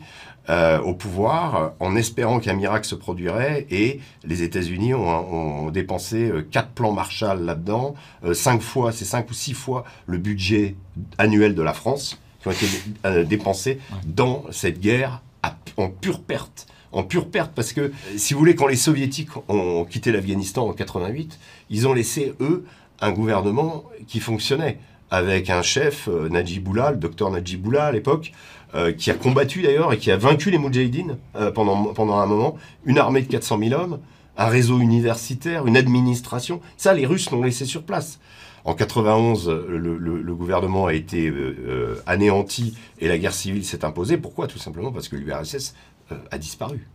euh, 0.50 0.80
au 0.80 0.94
pouvoir, 0.94 1.74
en 1.80 1.96
espérant 1.96 2.40
qu'un 2.40 2.54
miracle 2.54 2.88
se 2.88 2.96
produirait. 2.96 3.68
Et 3.70 4.00
les 4.24 4.44
États-Unis 4.44 4.94
ont, 4.94 5.66
ont 5.66 5.70
dépensé 5.72 6.30
euh, 6.30 6.42
quatre 6.50 6.70
plans 6.70 6.92
Marshall 6.94 7.42
là-dedans, 7.44 7.96
euh, 8.24 8.34
cinq 8.34 8.62
fois, 8.62 8.92
c'est 8.92 9.06
cinq 9.06 9.30
ou 9.30 9.34
six 9.34 9.54
fois 9.54 9.84
le 10.06 10.18
budget 10.18 10.76
annuel 11.18 11.54
de 11.56 11.62
la 11.62 11.74
France 11.74 12.20
qui 12.42 12.48
ont 12.48 12.52
été 12.52 12.66
euh, 13.06 13.24
dépensés 13.24 13.80
dans 14.06 14.44
cette 14.52 14.80
guerre 14.80 15.22
à- 15.44 15.56
en 15.78 15.90
pure 15.90 16.22
perte. 16.22 16.68
En 16.94 17.04
pure 17.04 17.30
perte, 17.30 17.52
parce 17.54 17.74
que, 17.74 17.92
si 18.16 18.34
vous 18.34 18.40
voulez, 18.40 18.56
quand 18.56 18.68
les 18.68 18.78
Soviétiques 18.78 19.30
ont 19.50 19.84
quitté 19.84 20.12
l'Afghanistan 20.14 20.68
en 20.70 20.72
88, 20.74 21.38
ils 21.70 21.86
ont 21.88 21.94
laissé, 21.94 22.34
eux, 22.40 22.64
un 23.02 23.12
gouvernement 23.12 23.84
qui 24.08 24.22
fonctionnait, 24.22 24.80
avec 25.12 25.50
un 25.50 25.62
chef, 25.62 26.08
Najibullah, 26.08 26.92
le 26.92 26.98
docteur 26.98 27.30
Najibullah 27.30 27.86
à 27.88 27.92
l'époque, 27.92 28.32
euh, 28.76 28.92
qui 28.92 29.12
a 29.12 29.14
combattu 29.14 29.62
d'ailleurs 29.62 29.94
et 29.94 29.98
qui 29.98 30.12
a 30.12 30.18
vaincu 30.18 30.52
les 30.52 30.58
Moudjahidines 30.58 31.18
euh, 31.36 31.52
pendant, 31.52 31.86
pendant 31.94 32.18
un 32.20 32.26
moment, 32.26 32.58
une 32.86 32.98
armée 32.98 33.22
de 33.22 33.28
400 33.28 33.60
000 33.60 33.82
hommes, 33.82 34.00
un 34.38 34.48
réseau 34.48 34.80
universitaire, 34.80 35.66
une 35.68 35.78
administration. 35.78 36.62
Ça, 36.78 36.94
les 36.94 37.06
Russes 37.06 37.32
l'ont 37.32 37.44
laissé 37.44 37.66
sur 37.66 37.84
place. 37.84 38.20
En 38.66 38.74
91, 38.74 39.48
le, 39.50 39.78
le- 39.98 40.22
le 40.22 40.36
gouvernement 40.36 40.88
a 40.88 40.94
été 40.94 41.30
euh, 41.30 41.56
euh, 41.68 41.96
anéanti 42.06 42.76
et 43.00 43.08
la 43.08 43.18
guerre 43.18 43.34
civile 43.34 43.64
s'est 43.66 43.86
imposée. 43.86 44.18
Pourquoi? 44.18 44.48
Tout 44.48 44.58
simplement 44.60 44.92
parce 44.92 45.08
que 45.08 45.16
l'URSS 45.16 45.74
euh, 46.12 46.16
a 46.32 46.38
disparu. 46.38 46.88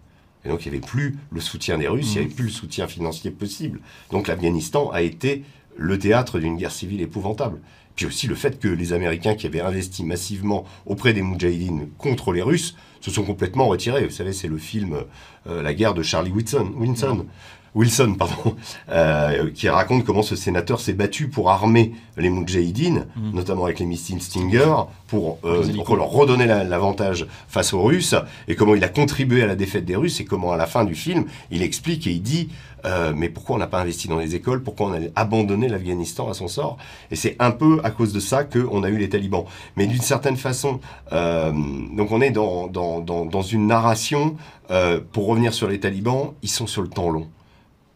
Et 0.44 0.48
donc 0.48 0.66
il 0.66 0.70
n'y 0.72 0.76
avait 0.78 0.86
plus 0.86 1.16
le 1.30 1.40
soutien 1.40 1.78
des 1.78 1.88
Russes, 1.88 2.14
il 2.14 2.18
n'y 2.20 2.26
avait 2.26 2.34
plus 2.34 2.44
le 2.46 2.50
soutien 2.50 2.86
financier 2.88 3.30
possible. 3.30 3.80
Donc 4.10 4.26
l'Afghanistan 4.28 4.90
a 4.90 5.00
été 5.00 5.44
le 5.76 5.98
théâtre 5.98 6.38
d'une 6.40 6.56
guerre 6.56 6.72
civile 6.72 7.00
épouvantable. 7.00 7.60
Puis 7.96 8.06
aussi 8.06 8.26
le 8.26 8.34
fait 8.34 8.58
que 8.58 8.68
les 8.68 8.92
Américains 8.92 9.34
qui 9.34 9.46
avaient 9.46 9.60
investi 9.60 10.04
massivement 10.04 10.64
auprès 10.86 11.12
des 11.12 11.22
Moudjahidines 11.22 11.88
contre 11.98 12.32
les 12.32 12.42
Russes 12.42 12.76
se 13.00 13.10
sont 13.10 13.24
complètement 13.24 13.66
retirés. 13.66 14.04
Vous 14.04 14.10
savez, 14.10 14.32
c'est 14.32 14.48
le 14.48 14.58
film 14.58 15.04
euh, 15.46 15.62
La 15.62 15.74
guerre 15.74 15.94
de 15.94 16.02
Charlie 16.02 16.30
Wilson, 16.30 16.72
Wilson, 16.76 17.26
Wilson 17.74 18.14
pardon, 18.18 18.54
euh, 18.90 19.50
qui 19.54 19.68
raconte 19.68 20.04
comment 20.04 20.22
ce 20.22 20.36
sénateur 20.36 20.80
s'est 20.80 20.92
battu 20.92 21.28
pour 21.28 21.50
armer 21.50 21.92
les 22.16 22.28
Moudjahidines, 22.30 23.06
Mhm. 23.16 23.32
notamment 23.34 23.64
avec 23.64 23.78
les 23.78 23.86
missiles 23.86 24.20
Stinger, 24.22 24.74
pour, 25.08 25.38
euh, 25.44 25.64
pour 25.84 25.96
leur 25.96 26.08
redonner 26.10 26.46
la- 26.46 26.64
l'avantage 26.64 27.26
face 27.48 27.72
aux 27.72 27.82
Russes, 27.82 28.14
et 28.48 28.54
comment 28.56 28.74
il 28.74 28.84
a 28.84 28.88
contribué 28.88 29.42
à 29.42 29.46
la 29.46 29.56
défaite 29.56 29.84
des 29.84 29.96
Russes, 29.96 30.20
et 30.20 30.24
comment 30.24 30.52
à 30.52 30.56
la 30.56 30.66
fin 30.66 30.84
du 30.84 30.94
film, 30.94 31.24
il 31.50 31.62
explique 31.62 32.06
et 32.06 32.10
il 32.12 32.22
dit 32.22 32.48
euh, 32.84 33.12
mais 33.14 33.28
pourquoi 33.28 33.54
on 33.54 33.58
n'a 33.60 33.68
pas 33.68 33.80
investi 33.80 34.08
dans 34.08 34.18
les 34.18 34.34
écoles 34.34 34.60
Pourquoi 34.64 34.88
on 34.88 34.92
a 34.94 34.98
abandonné 35.14 35.68
l'Afghanistan 35.68 36.28
à 36.28 36.34
son 36.34 36.48
sort 36.48 36.78
Et 37.12 37.16
c'est 37.16 37.36
un 37.38 37.52
peu 37.52 37.78
à 37.84 37.92
cause 37.92 38.12
de 38.12 38.18
ça 38.18 38.42
qu'on 38.42 38.82
a 38.82 38.88
eu 38.88 38.98
les 38.98 39.08
talibans. 39.08 39.44
Mais 39.76 39.86
d'une 39.86 40.00
certaine 40.02 40.36
façon, 40.36 40.80
euh, 41.12 41.52
donc 41.96 42.10
on 42.10 42.20
est 42.20 42.32
dans, 42.32 42.66
dans, 42.66 42.98
dans, 42.98 43.24
dans 43.24 43.42
une 43.42 43.68
narration, 43.68 44.34
euh, 44.72 44.98
pour 45.12 45.28
revenir 45.28 45.54
sur 45.54 45.68
les 45.68 45.78
talibans, 45.78 46.32
ils 46.42 46.48
sont 46.50 46.66
sur 46.66 46.82
le 46.82 46.88
temps 46.88 47.08
long. 47.10 47.28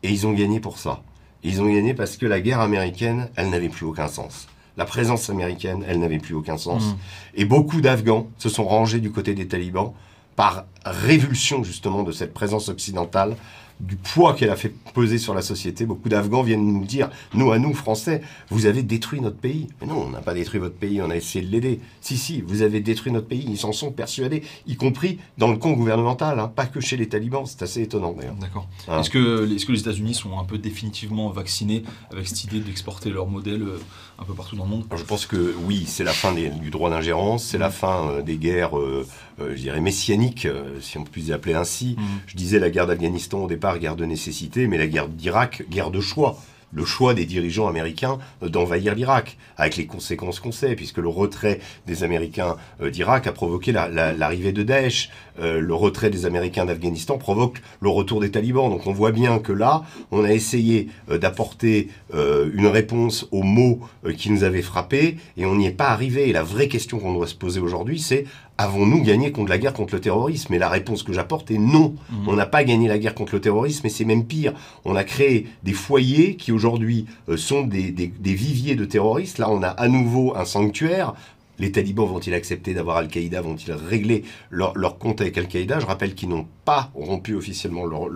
Et 0.07 0.11
ils 0.11 0.25
ont 0.25 0.33
gagné 0.33 0.61
pour 0.61 0.79
ça. 0.79 1.03
Ils 1.42 1.61
ont 1.61 1.66
gagné 1.66 1.92
parce 1.92 2.16
que 2.16 2.27
la 2.27 2.40
guerre 2.40 2.61
américaine, 2.61 3.29
elle 3.35 3.51
n'avait 3.51 3.69
plus 3.69 3.85
aucun 3.85 4.07
sens. 4.07 4.47
La 4.77 4.85
présence 4.85 5.31
américaine, 5.31 5.85
elle 5.88 5.99
n'avait 5.99 6.21
plus 6.21 6.35
aucun 6.35 6.59
sens. 6.59 6.85
Mhm. 6.85 6.97
Et 7.35 7.45
beaucoup 7.45 7.81
d'Afghans 7.81 8.29
se 8.38 8.49
sont 8.49 8.64
rangés 8.64 9.01
du 9.01 9.11
côté 9.11 9.35
des 9.35 9.49
talibans 9.49 9.95
par 10.37 10.66
révulsion 10.85 11.64
justement 11.64 12.05
de 12.05 12.12
cette 12.12 12.33
présence 12.33 12.69
occidentale, 12.69 13.37
du 13.81 13.97
poids 13.97 14.35
qu'elle 14.35 14.51
a 14.51 14.57
fait 14.57 14.73
peser 14.95 15.19
sur 15.19 15.35
la 15.35 15.43
société. 15.43 15.85
Beaucoup 15.85 16.09
d'Afghans 16.09 16.43
viennent 16.43 16.67
nous 16.67 16.85
dire, 16.85 17.11
nous 17.35 17.53
à 17.53 17.59
nous 17.59 17.75
Français, 17.75 18.23
vous 18.51 18.67
avez 18.67 18.83
détruit 18.83 19.21
notre 19.21 19.37
pays. 19.37 19.69
Mais 19.81 19.87
non, 19.87 20.07
on 20.07 20.11
n'a 20.11 20.21
pas 20.21 20.35
détruit 20.35 20.61
votre 20.61 20.77
pays, 20.77 21.01
on 21.03 21.11
a 21.11 21.17
essayé 21.17 21.45
de 21.45 21.51
l'aider. 21.51 21.81
Si, 22.01 22.17
si, 22.17 22.41
vous 22.41 22.62
avez 22.62 22.81
détruit 22.81 23.12
notre 23.12 23.27
pays, 23.27 23.45
ils 23.47 23.59
s'en 23.59 23.73
sont 23.73 23.93
persuadés, 23.93 24.43
y 24.67 24.77
compris 24.77 25.19
dans 25.39 25.51
le 25.51 25.59
camp 25.59 25.73
gouvernemental, 25.73 26.41
hein, 26.41 26.49
pas 26.55 26.67
que 26.67 26.81
chez 26.81 26.97
les 26.97 27.09
talibans, 27.09 27.45
c'est 27.47 27.62
assez 27.62 27.83
étonnant 27.83 28.12
d'ailleurs. 28.12 28.37
D'accord. 28.37 28.69
Ah. 28.89 29.01
Est-ce 29.01 29.11
que, 29.11 29.47
que 29.47 29.73
les 29.73 29.81
États-Unis 29.81 30.15
sont 30.15 30.39
un 30.39 30.45
peu 30.45 30.59
définitivement 30.59 31.31
vaccinés 31.31 31.83
avec 32.11 32.29
cette 32.29 32.45
idée 32.45 32.61
d'exporter 32.61 33.11
leur 33.11 33.27
modèle 33.27 33.62
euh, 33.62 33.79
un 34.18 34.24
peu 34.24 34.33
partout 34.35 34.57
dans 34.57 34.64
le 34.64 34.70
monde 34.70 34.85
je 34.96 35.02
pense 35.02 35.26
que 35.26 35.55
oui, 35.64 35.85
c'est 35.87 36.05
la 36.05 36.12
fin 36.12 36.33
des- 36.33 36.48
du 36.48 36.70
droit 36.70 36.88
d'ingérence, 36.90 37.44
c'est 37.44 37.59
la 37.59 37.70
fin 37.70 38.09
euh, 38.09 38.22
des 38.22 38.37
guerres, 38.37 38.79
euh, 38.79 39.07
euh, 39.40 39.52
je 39.55 39.61
dirais, 39.61 39.81
messianiques, 39.81 40.48
si 40.81 40.96
on 40.98 41.05
peut 41.05 41.20
les 41.20 41.33
appeler 41.33 41.55
ainsi. 41.55 41.96
Mhm. 41.98 42.05
Je 42.26 42.37
disais 42.37 42.59
la 42.59 42.70
guerre 42.70 42.87
d'Afghanistan 42.87 43.44
au 43.44 43.46
départ, 43.46 43.79
guerre 43.79 43.96
de 43.96 44.05
nécessité, 44.07 44.66
mais 44.68 44.79
la 44.79 44.87
guerre 44.87 45.09
d'Irak, 45.09 45.64
guerre 45.70 45.90
de 45.90 46.00
choix. 46.00 46.38
Le 46.77 46.85
choix 46.85 47.15
des 47.15 47.25
dirigeants 47.25 47.67
américains 47.67 48.19
d'envahir 48.43 48.95
l'Irak, 48.95 49.39
avec 49.57 49.77
les 49.77 49.87
conséquences 49.87 50.39
qu'on 50.39 50.53
sait, 50.53 50.77
puisque 50.77 50.99
le 50.99 51.09
retrait 51.09 51.59
des 51.87 52.05
Américains 52.05 52.57
d'Irak 52.81 53.27
a 53.27 53.33
provoqué 53.33 53.73
l'arrivée 53.73 54.53
de 54.53 54.62
Daesh, 54.62 55.11
le 55.41 55.75
retrait 55.75 56.11
des 56.11 56.27
Américains 56.27 56.67
d'Afghanistan 56.67 57.19
provoque 57.19 57.62
le 57.81 57.89
retour 57.89 58.21
des 58.21 58.31
talibans. 58.31 58.71
Donc 58.71 58.87
on 58.87 58.93
voit 58.93 59.12
bien 59.12 59.39
que 59.39 59.53
là, 59.53 59.85
on 60.11 60.23
a 60.23 60.33
essayé 60.33 60.89
d'apporter 61.09 61.89
une 62.12 62.67
réponse 62.67 63.27
aux 63.31 63.43
mots 63.43 63.81
qui 64.19 64.31
nous 64.31 64.45
avaient 64.45 64.62
frappés, 64.62 65.17
et 65.39 65.47
on 65.47 65.57
n'y 65.57 65.67
est 65.67 65.71
pas 65.71 65.89
arrivé. 65.89 66.29
Et 66.29 66.33
la 66.33 66.43
vraie 66.43 66.69
question 66.69 66.99
qu'on 66.99 67.15
doit 67.15 67.27
se 67.27 67.35
poser 67.35 67.59
aujourd'hui, 67.59 67.99
c'est 67.99 68.27
avons-nous 68.59 69.03
gagné 69.03 69.33
contre 69.33 69.51
la 69.51 69.59
guerre 69.59 69.73
contre 69.73 69.95
le 69.95 70.01
terrorisme? 70.01 70.55
Et 70.55 70.59
la 70.59 70.69
réponse 70.69 71.03
que 71.03 71.12
j'apporte 71.12 71.51
est 71.51 71.59
non. 71.59 71.95
Mhm. 72.11 72.29
On 72.29 72.35
n'a 72.35 72.47
pas 72.47 72.64
gagné 72.64 72.88
la 72.88 72.99
guerre 72.99 73.14
contre 73.14 73.35
le 73.35 73.40
terrorisme, 73.40 73.87
et 73.87 73.90
c'est 73.90 74.05
même 74.05 74.25
pire. 74.25 74.53
On 74.85 74.97
a 74.97 75.05
créé 75.05 75.47
des 75.62 75.73
foyers 75.73 76.37
qui 76.37 76.53
aujourd'hui 76.53 77.07
euh, 77.29 77.37
sont 77.37 77.62
des, 77.62 78.12
viviers 78.23 78.77
de 78.77 78.85
terroristes. 78.85 79.38
Là, 79.38 79.51
on 79.51 79.62
a 79.62 79.69
à 79.69 79.88
nouveau 79.88 80.35
un 80.37 80.45
sanctuaire. 80.45 81.14
Les 81.59 81.73
talibans 81.73 82.07
vont-ils 82.07 82.35
accepter 82.35 82.75
d'avoir 82.75 82.99
Al-Qaïda? 82.99 83.40
Vont-ils 83.40 83.73
régler 83.73 84.25
leur, 84.51 84.99
compte 84.99 85.23
avec 85.23 85.38
Al-Qaïda? 85.38 85.81
Je 85.81 85.87
rappelle 85.87 86.14
qu'ils 86.14 86.29
n'ont 86.29 86.47
pas 86.66 86.90
rompu 86.95 87.35
officiellement 87.35 87.87
leur, 87.87 88.11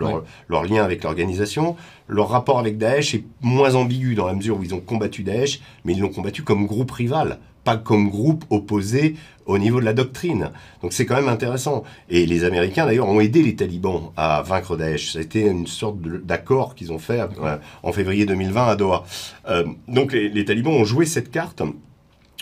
leur 0.49 0.65
lien 0.65 0.85
avec 0.85 1.05
l'organisation. 1.05 1.75
Leur 2.07 2.29
rapport 2.29 2.59
avec 2.59 2.77
Daesh 2.77 3.15
est 3.15 3.25
moins 3.41 3.77
ambigu 3.77 4.15
dans 4.15 4.27
la 4.27 4.35
mesure 4.35 4.59
où 4.59 4.63
ils 4.63 4.75
ont 4.75 4.81
combattu 4.81 5.23
Daesh, 5.23 5.63
mais 5.87 5.95
ils 5.95 6.01
l'ont 6.01 6.11
combattu 6.11 6.43
comme 6.43 6.67
groupe 6.67 6.91
rival 6.91 7.39
pas 7.65 7.77
comme 7.77 8.09
groupe 8.09 8.45
opposé 8.51 9.17
au 9.47 9.59
niveau 9.59 9.81
de 9.81 9.85
la 9.85 9.93
doctrine. 9.93 10.51
Donc 10.83 10.93
c'est 10.93 11.07
quand 11.07 11.17
même 11.17 11.29
intéressant. 11.29 11.83
Et 12.09 12.25
les 12.27 12.45
Américains 12.45 12.87
d'ailleurs 12.87 13.09
ont 13.09 13.21
aidé 13.21 13.43
les 13.43 13.57
talibans 13.57 14.13
à 14.17 14.43
vaincre 14.43 14.77
Daesh. 14.77 15.13
C'était 15.13 15.47
une 15.47 15.67
sorte 15.67 15.99
d'accord 16.25 16.75
qu'ils 16.75 16.93
ont 16.93 16.99
fait 16.99 17.21
euh, 17.21 17.59
en 17.83 17.93
février 17.93 18.27
2020 18.27 18.67
à 18.67 18.77
Doha. 18.77 19.05
Euh, 19.49 19.65
donc 19.89 20.13
les, 20.13 20.45
talibans 20.45 20.73
ont 20.73 20.85
joué 20.85 21.05
cette 21.05 21.31
carte. 21.31 21.63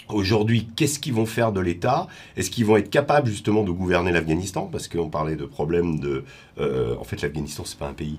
Aujourd'hui, 0.09 0.69
qu'est-ce 0.77 0.99
qu'ils 0.99 1.15
vont 1.15 1.27
faire 1.27 1.53
de 1.53 1.61
l'État? 1.61 2.07
Est-ce 2.37 2.51
qu'ils 2.51 2.65
vont 2.65 2.77
être 2.77 2.91
capables 2.91 3.29
justement 3.29 3.63
de 3.63 3.71
gouverner 3.71 4.13
l'Afghanistan? 4.13 4.69
Parce 4.71 4.89
qu'on 4.89 5.09
parlait 5.09 5.37
de 5.37 5.45
problèmes 5.45 5.99
de... 5.99 6.25
Euh, 6.59 6.95
en 6.99 7.05
fait, 7.05 7.21
l'Afghanistan, 7.21 7.65
c'est 7.67 7.79
pas 7.79 7.89
un 7.89 7.95
pays. 7.95 8.19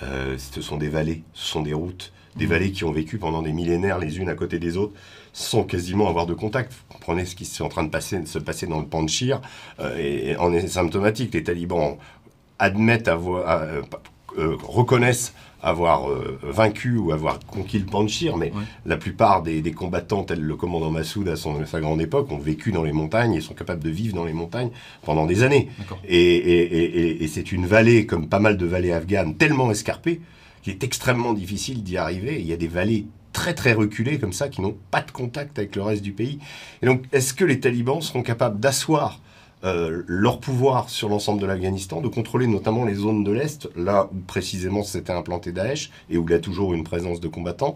ce 0.00 0.60
sont 0.62 0.76
des 0.76 0.88
vallées, 0.88 1.22
ce 1.34 1.46
sont 1.46 1.62
des 1.62 1.74
routes, 1.74 2.12
des 2.38 2.46
vallées 2.46 2.72
qui 2.72 2.84
ont 2.84 2.92
vécu 2.92 3.18
pendant 3.18 3.42
des 3.42 3.52
millénaires 3.52 3.98
les 3.98 4.18
unes 4.18 4.28
à 4.28 4.34
côté 4.34 4.58
des 4.58 4.76
autres 4.76 4.94
sans 5.32 5.64
quasiment 5.64 6.08
avoir 6.08 6.26
de 6.26 6.34
contact. 6.34 6.72
Vous 6.72 6.94
comprenez 6.94 7.24
ce 7.24 7.34
qui 7.36 7.44
est 7.44 7.60
en 7.62 7.68
train 7.68 7.84
de, 7.84 7.90
passer, 7.90 8.18
de 8.18 8.26
se 8.26 8.38
passer 8.38 8.66
dans 8.66 8.80
le 8.80 8.86
Panchir 8.86 9.40
euh, 9.80 9.96
et, 9.96 10.36
en 10.36 10.52
est 10.52 10.66
symptomatique. 10.66 11.34
Les 11.34 11.42
talibans 11.42 11.96
admettent 12.58 13.08
avoir, 13.08 13.62
euh, 13.62 13.82
euh, 14.38 14.56
reconnaissent 14.62 15.34
avoir 15.60 16.08
vaincu 16.44 16.96
ou 16.98 17.10
avoir 17.10 17.40
conquis 17.40 17.80
le 17.80 17.84
Panchir, 17.84 18.36
mais 18.36 18.52
la 18.86 18.96
plupart 18.96 19.42
des, 19.42 19.60
combattants, 19.72 20.22
tels 20.22 20.40
le 20.40 20.54
commandant 20.54 20.92
Massoud 20.92 21.28
à, 21.28 21.34
son, 21.34 21.66
sa 21.66 21.80
grande 21.80 22.00
époque, 22.00 22.30
ont 22.30 22.38
vécu 22.38 22.70
dans 22.70 22.84
les 22.84 22.92
montagnes 22.92 23.34
et 23.34 23.40
sont 23.40 23.54
capables 23.54 23.82
de 23.82 23.90
vivre 23.90 24.14
dans 24.14 24.24
les 24.24 24.32
montagnes 24.32 24.70
pendant 25.02 25.26
des 25.26 25.42
années. 25.42 25.68
Et, 26.06 27.24
et 27.24 27.26
c'est 27.26 27.50
une 27.50 27.66
vallée, 27.66 28.06
comme 28.06 28.28
pas 28.28 28.38
mal 28.38 28.56
de 28.56 28.66
vallées 28.66 28.92
afghanes, 28.92 29.34
tellement 29.34 29.72
escarpée 29.72 30.20
qu'il 30.68 30.74
est 30.74 30.84
extrêmement 30.84 31.32
difficile 31.32 31.82
d'y 31.82 31.96
arriver. 31.96 32.40
Il 32.40 32.46
y 32.46 32.52
a 32.52 32.56
des 32.56 32.68
vallées 32.68 33.06
très 33.32 33.54
très 33.54 33.72
reculés 33.72 34.18
comme 34.18 34.32
ça, 34.32 34.48
qui 34.48 34.60
n'ont 34.60 34.76
pas 34.90 35.00
de 35.00 35.10
contact 35.10 35.58
avec 35.58 35.74
le 35.76 35.82
reste 35.82 36.02
du 36.02 36.12
pays. 36.12 36.38
Et 36.82 36.86
donc, 36.86 37.04
est-ce 37.12 37.32
que 37.32 37.44
les 37.44 37.60
talibans 37.60 38.02
seront 38.02 38.22
capables 38.22 38.60
d'asseoir 38.60 39.20
euh, 39.64 40.02
leur 40.06 40.40
pouvoir 40.40 40.90
sur 40.90 41.08
l'ensemble 41.08 41.40
de 41.40 41.46
l'Afghanistan, 41.46 42.00
de 42.00 42.08
contrôler 42.08 42.46
notamment 42.46 42.84
les 42.84 42.94
zones 42.94 43.24
de 43.24 43.32
l'Est, 43.32 43.68
là 43.76 44.08
où 44.12 44.18
précisément 44.20 44.84
s'était 44.84 45.12
implanté 45.12 45.52
Daesh 45.52 45.90
et 46.10 46.18
où 46.18 46.24
il 46.28 46.30
y 46.30 46.34
a 46.34 46.38
toujours 46.38 46.74
une 46.74 46.84
présence 46.84 47.18
de 47.18 47.28
combattants. 47.28 47.74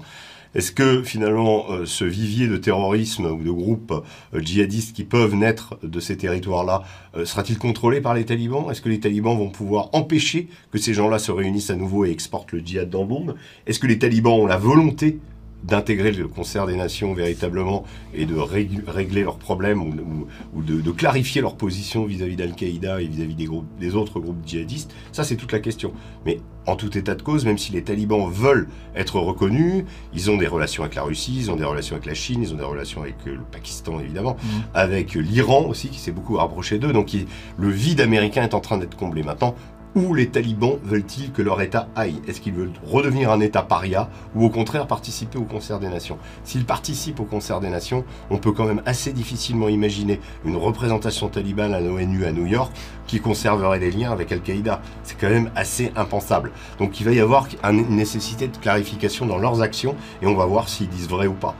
Est-ce 0.54 0.72
que 0.72 1.02
finalement 1.02 1.70
euh, 1.70 1.86
ce 1.86 2.04
vivier 2.04 2.48
de 2.48 2.56
terrorisme 2.56 3.26
ou 3.26 3.42
de 3.42 3.50
groupes 3.50 3.92
euh, 4.34 4.40
djihadistes 4.40 4.94
qui 4.94 5.04
peuvent 5.04 5.34
naître 5.34 5.78
de 5.82 6.00
ces 6.00 6.16
territoires-là 6.16 6.82
sera-t-il 7.24 7.58
contrôlé 7.58 8.00
par 8.00 8.14
les 8.14 8.24
talibans? 8.24 8.70
Est-ce 8.70 8.80
que 8.80 8.88
les 8.88 9.00
talibans 9.00 9.36
vont 9.36 9.50
pouvoir 9.50 9.90
empêcher 9.92 10.48
que 10.70 10.78
ces 10.78 10.94
gens-là 10.94 11.18
se 11.18 11.30
réunissent 11.30 11.70
à 11.70 11.76
nouveau 11.76 12.06
et 12.06 12.10
exportent 12.10 12.52
le 12.52 12.60
djihad 12.60 12.88
dans 12.88 13.04
le 13.04 13.34
Est-ce 13.66 13.78
que 13.78 13.86
les 13.86 13.98
talibans 13.98 14.32
ont 14.32 14.46
la 14.46 14.56
volonté 14.56 15.18
d'intégrer 15.64 16.12
le 16.12 16.28
concert 16.28 16.66
des 16.66 16.76
nations 16.76 17.14
véritablement 17.14 17.84
et 18.14 18.26
de 18.26 18.36
régler 18.36 19.22
leurs 19.22 19.38
problèmes 19.38 19.82
ou, 19.82 20.62
de, 20.62 20.90
clarifier 20.90 21.40
leur 21.40 21.56
position 21.56 22.04
vis-à-vis 22.04 22.36
d'Al-Qaïda 22.36 23.00
et 23.00 23.06
vis-à-vis 23.06 23.34
des, 23.34 23.44
groupes, 23.44 23.66
des 23.78 23.94
autres 23.94 24.20
groupes 24.20 24.46
djihadistes, 24.46 24.92
ça 25.12 25.24
c'est 25.24 25.36
toute 25.36 25.52
la 25.52 25.60
question. 25.60 25.92
Mais 26.26 26.40
en 26.66 26.76
tout 26.76 26.96
état 26.96 27.14
de 27.14 27.22
cause, 27.22 27.44
même 27.44 27.58
si 27.58 27.72
les 27.72 27.82
talibans 27.82 28.30
veulent 28.30 28.68
être 28.94 29.18
reconnus, 29.18 29.84
ils 30.14 30.30
ont 30.30 30.36
des 30.36 30.46
relations 30.46 30.84
avec 30.84 30.94
la 30.94 31.02
Russie, 31.02 31.34
ils 31.36 31.50
ont 31.50 31.56
des 31.56 31.64
relations 31.64 31.96
avec 31.96 32.06
la 32.06 32.14
Chine, 32.14 32.40
ils 32.42 32.52
ont 32.52 32.56
des 32.56 32.64
relations 32.64 33.02
avec 33.02 33.16
euh, 33.26 33.34
le 33.34 33.42
Pakistan 33.50 33.98
évidemment, 34.00 34.34
mmh. 34.34 34.48
avec 34.74 35.14
l'Iran 35.14 35.66
aussi 35.66 35.88
qui 35.88 35.98
s'est 35.98 36.12
beaucoup 36.12 36.36
rapproché 36.36 36.78
d'eux. 36.78 36.92
Donc 36.92 37.10
le 37.56 37.68
vide 37.68 38.00
américain 38.00 38.42
est 38.42 38.54
en 38.54 38.60
train 38.60 38.78
d'être 38.78 38.96
comblé. 38.96 39.22
Maintenant, 39.22 39.54
où 39.94 40.14
les 40.14 40.28
talibans 40.28 40.78
veulent-ils 40.84 41.32
que 41.32 41.42
leur 41.42 41.60
État 41.60 41.88
aille? 41.94 42.20
Est-ce 42.26 42.40
qu'ils 42.40 42.54
veulent 42.54 42.72
redevenir 42.84 43.30
un 43.30 43.40
État 43.40 43.62
paria 43.62 44.08
ou 44.34 44.44
au 44.44 44.50
contraire 44.50 44.86
participer 44.86 45.38
au 45.38 45.44
concert 45.44 45.78
des 45.78 45.88
nations? 45.88 46.18
S'ils 46.44 46.64
participent 46.64 47.20
au 47.20 47.24
concert 47.24 47.60
des 47.60 47.68
nations, 47.68 48.04
on 48.30 48.38
peut 48.38 48.52
quand 48.52 48.64
même 48.64 48.82
assez 48.86 49.12
difficilement 49.12 49.68
imaginer 49.68 50.20
une 50.44 50.56
représentation 50.56 51.28
talibane 51.28 51.74
à 51.74 51.80
l'ONU 51.80 52.24
à 52.24 52.32
New 52.32 52.46
York 52.46 52.72
qui 53.06 53.20
conserverait 53.20 53.78
des 53.78 53.90
liens 53.90 54.12
avec 54.12 54.32
Al-Qaïda. 54.32 54.80
C'est 55.02 55.18
quand 55.18 55.30
même 55.30 55.50
assez 55.54 55.92
impensable. 55.96 56.52
Donc 56.78 57.00
il 57.00 57.04
va 57.04 57.12
y 57.12 57.20
avoir 57.20 57.48
une 57.64 57.96
nécessité 57.96 58.48
de 58.48 58.56
clarification 58.56 59.26
dans 59.26 59.38
leurs 59.38 59.60
actions 59.60 59.94
et 60.22 60.26
on 60.26 60.34
va 60.34 60.46
voir 60.46 60.68
s'ils 60.68 60.88
disent 60.88 61.08
vrai 61.08 61.26
ou 61.26 61.34
pas. 61.34 61.54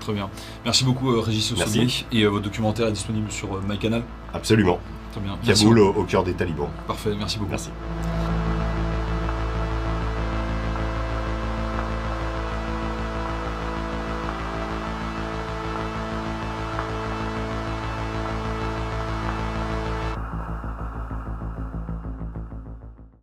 Très 0.00 0.12
bien. 0.12 0.30
Merci 0.64 0.84
beaucoup 0.84 1.12
euh, 1.12 1.20
Régis 1.20 1.52
Ossolier. 1.52 1.86
Et 2.12 2.22
euh, 2.22 2.28
votre 2.28 2.44
documentaire 2.44 2.86
est 2.86 2.92
disponible 2.92 3.30
sur 3.30 3.54
euh, 3.54 3.60
MyCanal 3.68 4.02
Absolument. 4.32 4.78
Très 5.18 5.26
bien. 5.26 5.54
Kaboul 5.54 5.78
au, 5.80 5.88
au 5.94 6.04
cœur 6.04 6.22
des 6.24 6.34
talibans. 6.34 6.68
Parfait, 6.86 7.10
merci 7.18 7.38
beaucoup. 7.38 7.50
Merci. 7.50 7.70